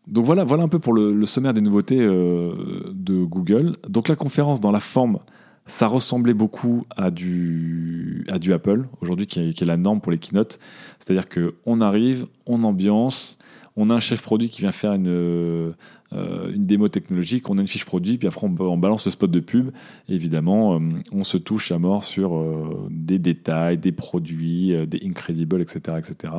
[0.07, 3.77] Donc voilà, voilà un peu pour le, sommaire des nouveautés de Google.
[3.89, 5.19] Donc la conférence dans la forme,
[5.67, 10.61] ça ressemblait beaucoup à du, Apple aujourd'hui, qui, est la norme pour les keynotes.
[10.99, 13.39] C'est-à-dire qu'on arrive, on ambiance,
[13.77, 15.73] on a un chef produit qui vient faire une, euh,
[16.15, 19.41] une démo technologique, on a une fiche produit, puis après on, balance le spot de
[19.41, 19.71] pub.
[20.09, 20.81] évidemment, euh,
[21.12, 25.99] on se touche à mort sur euh, des détails, des produits, des incredibles, etc.
[25.99, 26.35] etc.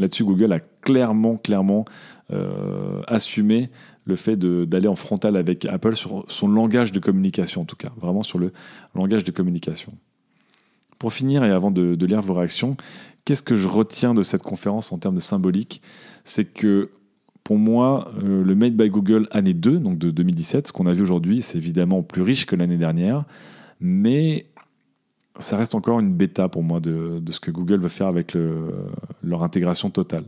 [0.00, 1.84] Là-dessus, Google a clairement, clairement
[3.08, 3.68] assumé
[4.06, 7.90] le fait d'aller en frontal avec Apple sur son langage de communication, en tout cas,
[8.00, 8.54] vraiment sur le
[8.94, 9.92] langage de communication.
[10.98, 12.78] Pour finir, et avant de, de lire vos réactions,
[13.26, 15.82] qu'est-ce que je retiens de cette conférence en termes de symbolique?
[16.24, 16.90] C'est que
[17.52, 20.94] pour moi, euh, le Made by Google année 2, donc de 2017, ce qu'on a
[20.94, 23.24] vu aujourd'hui, c'est évidemment plus riche que l'année dernière,
[23.78, 24.46] mais
[25.38, 28.34] ça reste encore une bêta pour moi de, ce que Google veut faire avec
[29.22, 30.24] leur intégration totale.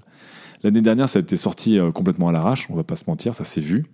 [0.63, 3.35] L'année dernière, ça a été sorti euh, complètement à l'arrache, on va pas se mentir,
[3.35, 3.87] ça s'est vu.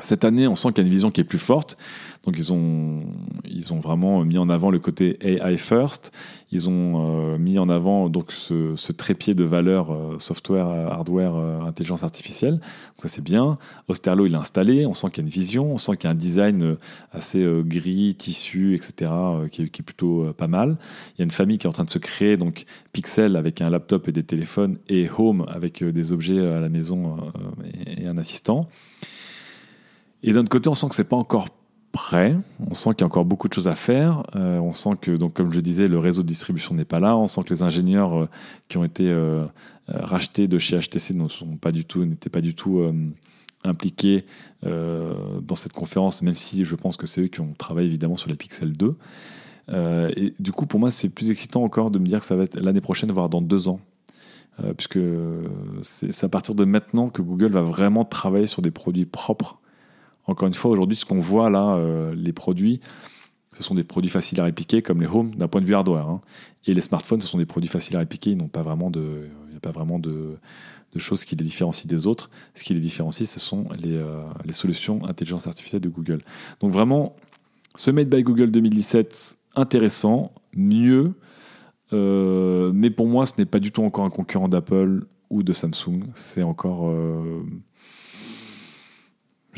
[0.00, 1.76] Cette année, on sent qu'il y a une vision qui est plus forte.
[2.24, 3.04] Donc, ils ont,
[3.44, 6.12] ils ont vraiment mis en avant le côté AI first.
[6.50, 11.60] Ils ont euh, mis en avant donc ce, trépied de valeur euh, software, hardware, euh,
[11.60, 12.60] intelligence artificielle.
[12.96, 13.58] Ça, c'est bien.
[13.88, 14.86] Osterlo, il l'a installé.
[14.86, 15.72] On sent qu'il y a une vision.
[15.72, 16.76] On sent qu'il y a un design
[17.12, 19.10] assez gris, tissu, etc.,
[19.50, 20.76] qui qui, est, plutôt pas mal.
[21.14, 22.36] Il y a une famille qui est en train de se créer.
[22.36, 26.68] Donc, Pixel avec un laptop et des téléphones et Home avec des objets à la
[26.68, 27.16] maison
[27.96, 28.68] et un assistant.
[30.22, 31.48] Et d'un autre côté, on sent que c'est pas encore
[31.92, 32.36] prêt.
[32.70, 34.24] On sent qu'il y a encore beaucoup de choses à faire.
[34.36, 37.16] Euh, on sent que, donc, comme je disais, le réseau de distribution n'est pas là.
[37.16, 38.28] On sent que les ingénieurs euh,
[38.68, 39.46] qui ont été euh,
[39.88, 42.82] rachetés de chez HTC sont pas du tout, n'étaient pas du tout
[43.64, 44.26] impliqués
[44.62, 48.28] dans cette conférence, même si je pense que c'est eux qui ont travaillé évidemment sur
[48.28, 48.96] les Pixel 2.
[50.14, 52.42] et du coup, pour moi, c'est plus excitant encore de me dire que ça va
[52.44, 53.80] être l'année prochaine, voire dans deux ans.
[54.76, 55.00] puisque
[55.80, 59.58] c'est à partir de maintenant que Google va vraiment travailler sur des produits propres
[60.28, 62.80] encore une fois, aujourd'hui, ce qu'on voit là, euh, les produits,
[63.54, 66.06] ce sont des produits faciles à répliquer, comme les Home d'un point de vue hardware.
[66.06, 66.20] Hein.
[66.66, 68.32] Et les smartphones, ce sont des produits faciles à répliquer.
[68.32, 70.36] Ils n'ont pas vraiment de, il n'y a pas vraiment de,
[70.96, 72.28] choses qui les différencient des autres.
[72.54, 76.20] Ce qui les différencie, ce sont les, euh, solutions intelligence artificielle de Google.
[76.60, 77.16] Donc vraiment,
[77.76, 81.14] ce Made by Google 2017, intéressant, mieux,
[81.92, 85.52] euh, mais pour moi, ce n'est pas du tout encore un concurrent d'Apple ou de
[85.52, 86.00] Samsung.
[86.14, 86.92] C'est encore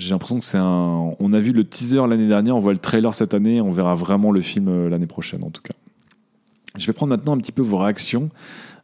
[0.00, 1.14] j'ai l'impression que c'est un.
[1.18, 3.94] On a vu le teaser l'année dernière, on voit le trailer cette année, on verra
[3.94, 5.74] vraiment le film euh, l'année prochaine en tout cas.
[6.78, 8.30] Je vais prendre maintenant un petit peu vos réactions,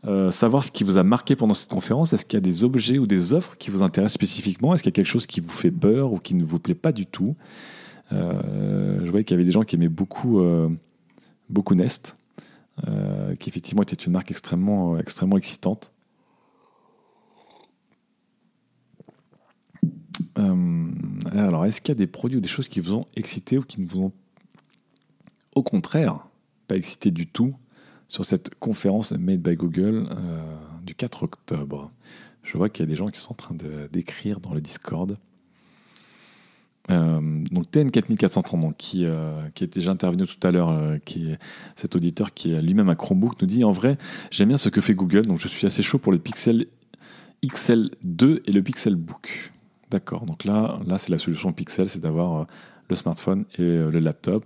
[0.06, 2.12] euh, savoir ce qui vous a marqué pendant cette conférence.
[2.12, 4.74] Est-ce qu'il y a des objets ou des offres qui vous intéressent spécifiquement?
[4.74, 6.74] Est-ce qu'il y a quelque chose qui vous fait peur ou qui ne vous plaît
[6.74, 7.34] pas du tout?
[8.12, 10.42] Euh, Je voyais qu'il y avait des gens qui aimaient beaucoup,
[11.48, 12.16] beaucoup Nest,
[13.38, 15.92] qui effectivement était une marque extrêmement, extrêmement excitante.
[21.40, 23.62] Alors, est-ce qu'il y a des produits ou des choses qui vous ont excité ou
[23.62, 24.12] qui ne vous ont,
[25.54, 26.26] au contraire,
[26.68, 27.54] pas excité du tout
[28.08, 30.08] sur cette conférence Made by Google
[30.84, 31.90] du 4 octobre?
[32.42, 33.56] Je vois qu'il y a des gens qui sont en train
[33.90, 35.18] d'écrire dans le Discord.
[36.90, 40.98] Euh, donc TN 4430, donc, qui, euh, qui est déjà intervenu tout à l'heure, euh,
[41.04, 41.34] qui
[41.74, 43.98] cet auditeur qui est lui-même un Chromebook, nous dit en vrai,
[44.30, 46.66] j'aime bien ce que fait Google, donc je suis assez chaud pour le Pixel
[47.44, 49.52] XL2 et le Pixel Book.
[49.90, 52.46] D'accord, donc là, là c'est la solution Pixel, c'est d'avoir
[52.88, 54.44] le smartphone et le laptop.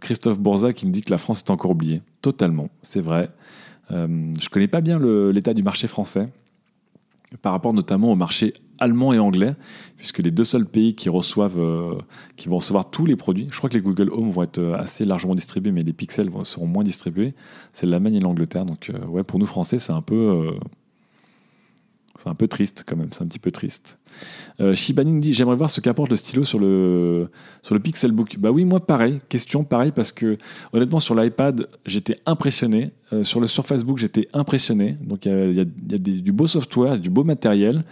[0.00, 2.02] Christophe Borza qui nous dit que la France est encore oubliée.
[2.22, 3.30] Totalement, c'est vrai.
[3.90, 6.28] je connais pas bien l'état du marché français
[7.42, 9.54] par rapport notamment au marché allemand et anglais,
[9.96, 11.98] puisque les deux seuls pays qui reçoivent, euh,
[12.36, 14.78] qui vont recevoir tous les produits, je crois que les Google Home vont être euh,
[14.78, 17.34] assez largement distribués, mais les Pixels seront moins distribués,
[17.72, 18.64] c'est l'Allemagne et l'Angleterre.
[18.64, 20.56] Donc euh, ouais, pour nous Français, c'est un peu
[22.18, 23.96] c'est un peu triste quand même, c'est un petit peu triste.
[24.60, 27.30] Euh, Shibani nous dit J'aimerais voir ce qu'apporte le stylo sur le,
[27.62, 28.38] sur le Pixelbook.
[28.38, 30.36] Bah oui, moi pareil, question pareil, parce que
[30.72, 32.90] honnêtement, sur l'iPad, j'étais impressionné.
[33.12, 34.98] Euh, sur le Surface Book, j'étais impressionné.
[35.00, 37.84] Donc il y a, du beau software, du beau matériel.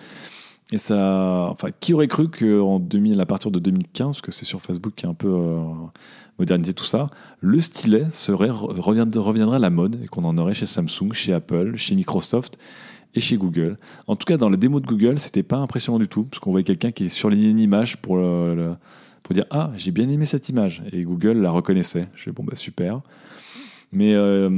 [0.73, 1.49] Et ça.
[1.53, 4.95] Enfin, qui aurait cru qu'en 2000, à partir de 2015, parce que c'est sur Facebook
[4.97, 5.63] qui a un peu euh,
[6.41, 7.07] modernisé tout ça,
[7.39, 11.77] le stylet serait, reviendrait à la mode et qu'on en aurait chez Samsung, chez Apple,
[11.77, 12.59] chez Microsoft
[13.15, 13.79] et chez Google.
[14.07, 16.51] En tout cas, dans les démos de Google, c'était pas impressionnant du tout, parce qu'on
[16.51, 18.19] voyait quelqu'un qui surligné une image pour,
[19.23, 20.83] pour dire Ah, j'ai bien aimé cette image.
[20.93, 22.07] Et Google la reconnaissait.
[22.15, 23.01] Je fais Bon, bah super.
[23.93, 24.51] Mais euh,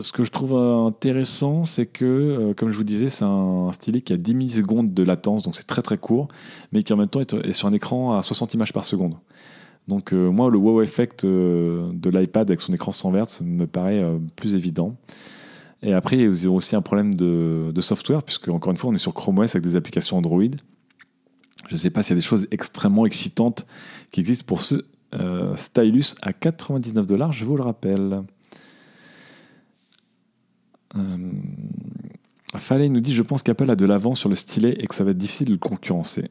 [0.00, 4.00] ce que je trouve intéressant, c'est que, euh, comme je vous disais, c'est un stylet
[4.00, 6.28] qui a 10 millisecondes de latence, donc c'est très très court,
[6.72, 9.14] mais qui en même temps est, sur un écran à 60 images par seconde.
[9.88, 14.04] Donc euh, moi, le wow effect de l'iPad avec son écran 100 Hz me paraît
[14.34, 14.96] plus évident.
[15.82, 18.98] Et après, ils ont aussi un problème de, software, puisque encore une fois, on est
[18.98, 20.42] sur Chrome OS avec des applications Android.
[21.68, 23.66] Je ne sais pas s'il y a des choses extrêmement excitantes
[24.10, 28.22] qui existent pour ce euh, stylus à 99 dollars, je vous le rappelle.
[30.96, 31.16] Euh,
[32.88, 35.10] nous dit Je pense qu'Apple a de l'avance sur le stylet et que ça va
[35.10, 36.30] être difficile de le concurrencer.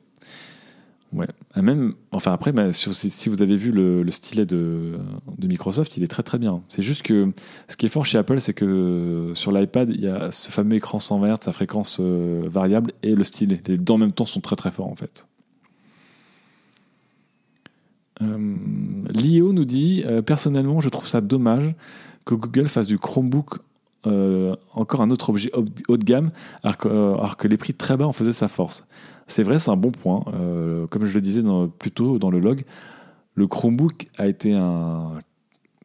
[1.13, 1.27] Ouais.
[1.55, 4.97] même, enfin après, bah, si, vous avez vu le, stylet de,
[5.41, 6.61] Microsoft, il est très très bien.
[6.67, 7.31] C'est juste que
[7.67, 10.75] ce qui est fort chez Apple, c'est que sur l'iPad, il y a ce fameux
[10.75, 13.61] écran 100 Hz, sa fréquence euh, variable et le stylet.
[13.67, 15.27] Les deux en même temps sont très très forts en fait.
[18.21, 18.55] Euh,
[19.09, 21.73] Lio nous dit euh, Personnellement, je trouve ça dommage
[22.25, 23.59] que Google fasse du Chromebook
[24.75, 26.29] encore un autre objet haut de gamme,
[26.61, 28.85] alors que les prix très bas en faisaient sa force.
[29.27, 30.23] C'est vrai, c'est un bon point.
[30.33, 32.63] Euh, comme je le disais dans, plus tôt dans le log,
[33.33, 35.19] le Chromebook a été un,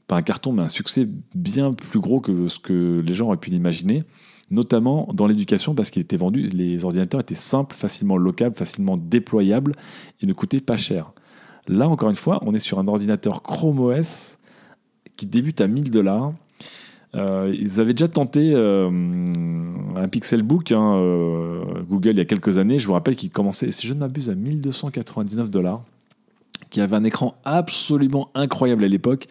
[0.06, 3.36] pas un carton, mais un succès bien plus gros que ce que les gens auraient
[3.36, 4.04] pu l'imaginer,
[4.50, 9.72] notamment dans l'éducation parce qu'il était vendu, les ordinateurs étaient simples, facilement locables, facilement déployables
[10.20, 11.12] et ne coûtaient pas cher.
[11.68, 14.38] Là, encore une fois, on est sur un ordinateur Chrome OS
[15.16, 16.32] qui débute à 1000 dollars
[17.16, 18.88] euh, ils avaient déjà tenté euh,
[19.96, 22.78] un Pixelbook, hein, euh, Google, il y a quelques années.
[22.78, 25.82] Je vous rappelle qu'il commençait, si je ne m'abuse, à 1299 dollars,
[26.70, 29.26] qui avait un écran absolument incroyable à l'époque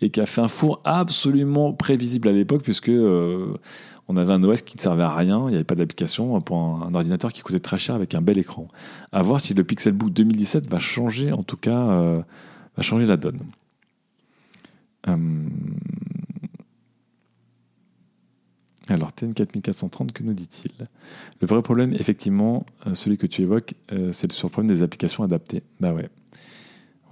[0.00, 4.62] et qui a fait un four absolument prévisible à l'époque, puisque on avait un OS
[4.62, 7.60] qui ne servait à rien, il n'y avait pas d'application pour un, ordinateur qui coûtait
[7.60, 8.66] très cher avec un bel écran.
[9.12, 12.24] À voir si le Pixelbook 2017 va changer, en tout cas,
[12.76, 13.38] va changer la donne.
[18.90, 20.88] Alors, TN4430, que nous dit-il?
[21.40, 25.22] Le vrai problème, effectivement, euh, celui que tu évoques, euh, c'est le problème des applications
[25.22, 25.62] adaptées.
[25.78, 26.08] Bah ouais.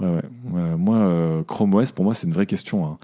[0.01, 2.87] Moi, euh, Chrome OS, pour moi, c'est une vraie question.
[2.87, 2.99] Hein.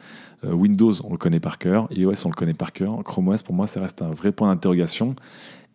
[0.45, 1.89] Windows, on le connaît par cœur.
[1.91, 3.03] iOS, on le connaît par cœur.
[3.05, 5.17] Chrome OS, pour moi, ça reste un vrai point d'interrogation.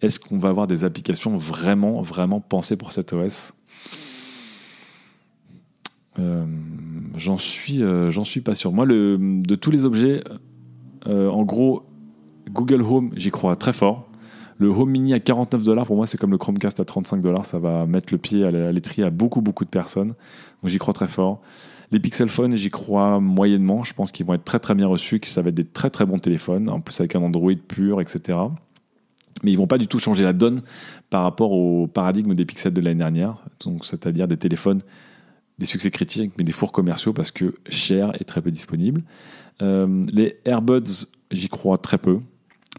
[0.01, 3.53] Est-ce qu'on va avoir des applications vraiment, vraiment pensées pour cet OS
[7.15, 7.81] J'en suis,
[8.23, 8.71] suis pas sûr.
[8.73, 10.23] Moi, le, de tous les objets,
[11.05, 11.88] en gros,
[12.51, 14.09] Google Home, j'y crois très fort.
[14.57, 17.45] Le Home Mini à 49 dollars, pour moi, c'est comme le Chromecast à 35 dollars.
[17.45, 20.09] Ça va mettre le pied à l'étrier à beaucoup, beaucoup de personnes.
[20.09, 21.41] Donc j'y crois très fort.
[21.91, 23.83] Les Pixel Phone, j'y crois moyennement.
[23.83, 25.89] Je pense qu'ils vont être très, très bien reçus, que ça va être des très,
[25.89, 26.69] très bons téléphones.
[26.69, 28.37] En plus, avec un Android pur, etc.
[29.43, 30.61] Mais ils vont pas du tout changer la donne
[31.09, 33.37] par rapport au paradigme des Pixels de l'année dernière.
[33.81, 34.81] C'est-à-dire des téléphones,
[35.57, 39.03] des succès critiques, mais des fours commerciaux parce que cher et très peu disponible.
[39.61, 42.19] Euh, les AirBuds, j'y crois très peu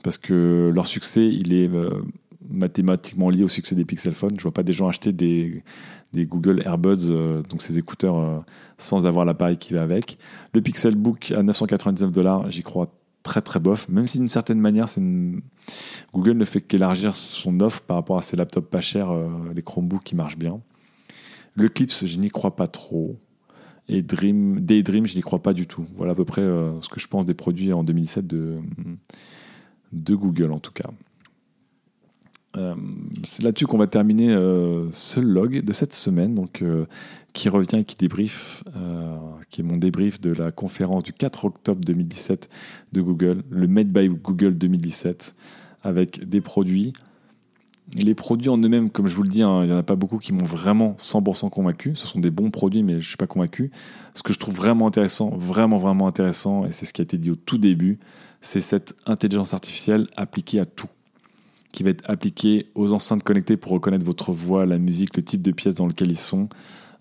[0.02, 2.02] parce que leur succès, il est euh,
[2.48, 4.32] mathématiquement lié au succès des Pixel Phone.
[4.36, 5.62] Je vois pas des gens acheter des,
[6.14, 8.38] Google Airbuds, euh, donc ces écouteurs, euh,
[8.78, 10.18] sans avoir l'appareil qui va avec.
[10.54, 12.92] Le Pixel Book à 999 dollars, j'y crois
[13.22, 14.86] très très bof, même si d'une certaine manière,
[16.14, 19.12] Google ne fait qu'élargir son offre par rapport à ses laptops pas chers,
[19.54, 20.58] les Chromebooks qui marchent bien.
[21.54, 23.18] Le Clips, je n'y crois pas trop.
[23.88, 25.84] Et Dream, Daydream, je n'y crois pas du tout.
[25.98, 28.56] Voilà à peu près ce que je pense des produits en 2017 de,
[29.92, 30.90] de Google en tout cas.
[33.24, 34.34] c'est là-dessus qu'on va terminer
[34.92, 36.64] ce log de cette semaine, donc
[37.32, 38.64] qui revient et qui débrief,
[39.50, 42.48] qui est mon débrief de la conférence du 4 octobre 2017
[42.92, 45.36] de Google, le Made by Google 2017,
[45.82, 46.92] avec des produits
[47.96, 49.96] les produits en eux-mêmes, comme je vous le dis, hein, il n'y en a pas
[49.96, 51.92] beaucoup qui m'ont vraiment 100% convaincu.
[51.94, 53.70] Ce sont des bons produits, mais je ne suis pas convaincu.
[54.14, 57.18] Ce que je trouve vraiment intéressant, vraiment, vraiment intéressant, et c'est ce qui a été
[57.18, 57.98] dit au tout début,
[58.42, 60.88] c'est cette intelligence artificielle appliquée à tout.
[61.72, 65.42] Qui va être appliquée aux enceintes connectées pour reconnaître votre voix, la musique, le type
[65.42, 66.48] de pièces dans lequel ils sont,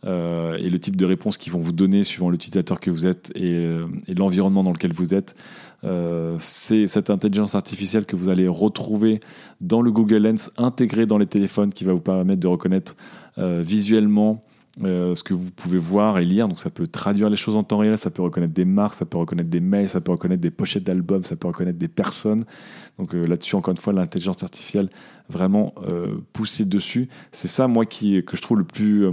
[0.05, 3.31] euh, et le type de réponse qu'ils vont vous donner suivant l'utilisateur que vous êtes
[3.35, 3.85] et, euh,
[4.15, 5.35] l'environnement dans lequel vous êtes.
[5.83, 9.19] Euh, c'est cette intelligence artificielle que vous allez retrouver
[9.61, 12.95] dans le Google Lens intégré dans les téléphones qui va vous permettre de reconnaître
[13.37, 14.43] visuellement
[14.81, 16.49] ce que vous pouvez voir et lire.
[16.49, 19.05] Donc ça peut traduire les choses en temps réel, ça peut reconnaître des marques, ça
[19.05, 22.43] peut reconnaître des mails, ça peut reconnaître des pochettes d'albums, ça peut reconnaître des personnes.
[22.97, 24.89] Donc là-dessus, encore une fois, l'intelligence artificielle
[25.29, 25.73] vraiment
[26.33, 27.07] poussée dessus.
[27.31, 29.07] C'est ça, moi, qui, que je trouve le plus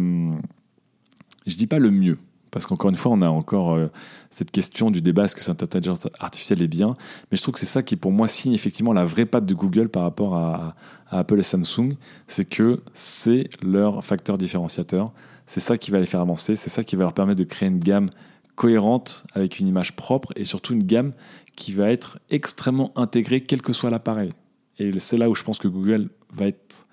[1.46, 2.18] je dis pas le mieux,
[2.56, 3.90] parce qu'encore une fois, on a encore euh,
[4.30, 6.96] cette question du débat est-ce que cette intelligence artificielle est bien?
[7.30, 9.52] Mais je trouve que c'est ça qui, pour moi, signe effectivement la vraie patte de
[9.52, 10.74] Google par rapport à,
[11.10, 11.96] Apple et Samsung
[12.26, 15.12] c'est que c'est leur facteur différenciateur.
[15.44, 17.68] C'est ça qui va les faire avancer, c'est ça qui va leur permettre de créer
[17.68, 18.08] une gamme
[18.54, 21.12] cohérente avec une image propre et surtout une gamme
[21.56, 24.30] qui va être extrêmement intégrée quel que soit l'appareil.
[24.78, 26.86] Et c'est là où je pense que Google va être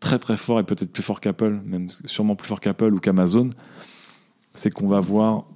[0.00, 3.48] très très fort et peut-être plus fort qu'Apple, même sûrement plus fort qu'Apple ou qu'Amazon,
[4.54, 5.46] c'est qu'on va voir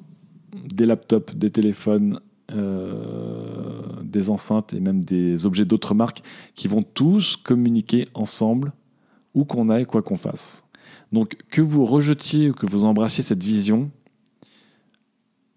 [0.52, 2.20] des laptops, des téléphones,
[2.52, 6.22] euh, des enceintes et même des objets d'autres marques
[6.54, 8.72] qui vont tous communiquer ensemble
[9.34, 10.64] où qu'on aille, quoi qu'on fasse.
[11.12, 13.90] Donc que vous rejetiez ou que vous embrassiez cette vision,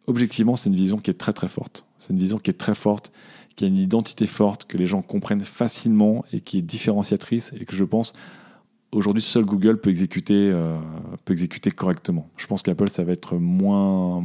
[0.08, 1.86] objectivement, c'est une vision qui est très très forte.
[1.98, 3.12] C'est une vision qui est très forte,
[3.56, 7.66] qui a une identité forte, que les gens comprennent facilement et qui est différenciatrice et
[7.66, 8.14] que je pense
[8.92, 10.78] aujourd'hui, seul Google peut exécuter, euh,
[11.26, 12.30] peut exécuter correctement.
[12.38, 14.24] Je pense qu'Apple, ça va être moins.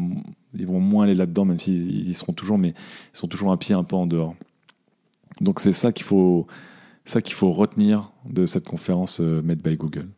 [0.55, 3.57] Ils vont moins aller là-dedans, même s'ils y seront toujours, mais ils sont toujours un
[3.57, 4.35] pied un peu en dehors.
[5.41, 6.47] Donc c'est ça qu'il faut,
[7.05, 10.09] ça qu'il faut retenir de cette conférence euh, Made by Google.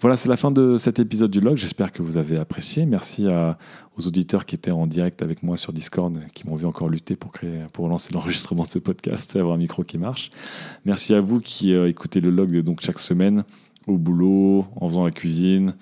[0.00, 1.56] Voilà, c'est la fin de cet épisode du log.
[1.56, 2.84] J'espère que vous avez apprécié.
[2.84, 3.26] Merci
[3.96, 7.16] aux auditeurs qui étaient en direct avec moi sur Discord, qui m'ont vu encore lutter
[7.16, 10.30] pour, créer, pour lancer l'enregistrement de ce podcast avoir un micro qui marche.
[10.84, 13.44] Merci à vous qui euh, écoutez le log donc chaque semaine
[13.86, 15.74] au boulot, en faisant la cuisine,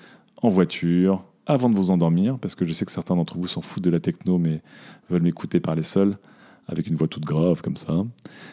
[0.43, 3.63] en voiture, avant de vous endormir, parce que je sais que certains d'entre vous s'en
[3.63, 4.63] foutent de la techno, mais
[5.11, 6.19] veulent m'écouter parler seul
[6.69, 8.05] avec une voix toute grave comme ça.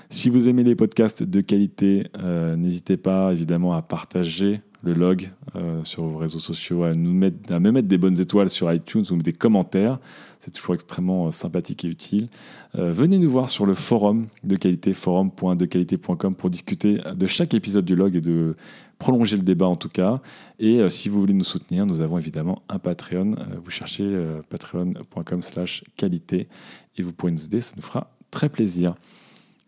[0.10, 5.32] Si vous aimez les podcasts de qualité, euh, n'hésitez pas évidemment à partager le log
[5.56, 8.72] euh, sur vos réseaux sociaux, à, nous mettre, à me mettre des bonnes étoiles sur
[8.72, 10.00] iTunes ou des commentaires.
[10.40, 12.30] C'est toujours extrêmement euh, sympathique et utile.
[12.76, 17.86] Euh, venez nous voir sur le forum de qualité, forum.dequalité.com pour discuter de chaque épisode
[17.86, 18.56] du log et de
[19.00, 20.22] prolonger le débat en tout cas.
[20.60, 23.36] Et si vous voulez nous soutenir, nous avons évidemment un Patreon.
[23.64, 24.06] vous cherchez
[24.50, 26.50] patreon.com slash qualité
[26.98, 28.96] et vous pourrez nous aider, ça nous fera très plaisir.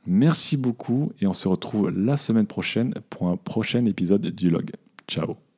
[0.05, 4.71] Merci beaucoup et on se retrouve la semaine prochaine pour un prochain épisode du log.
[5.07, 5.50] Ciao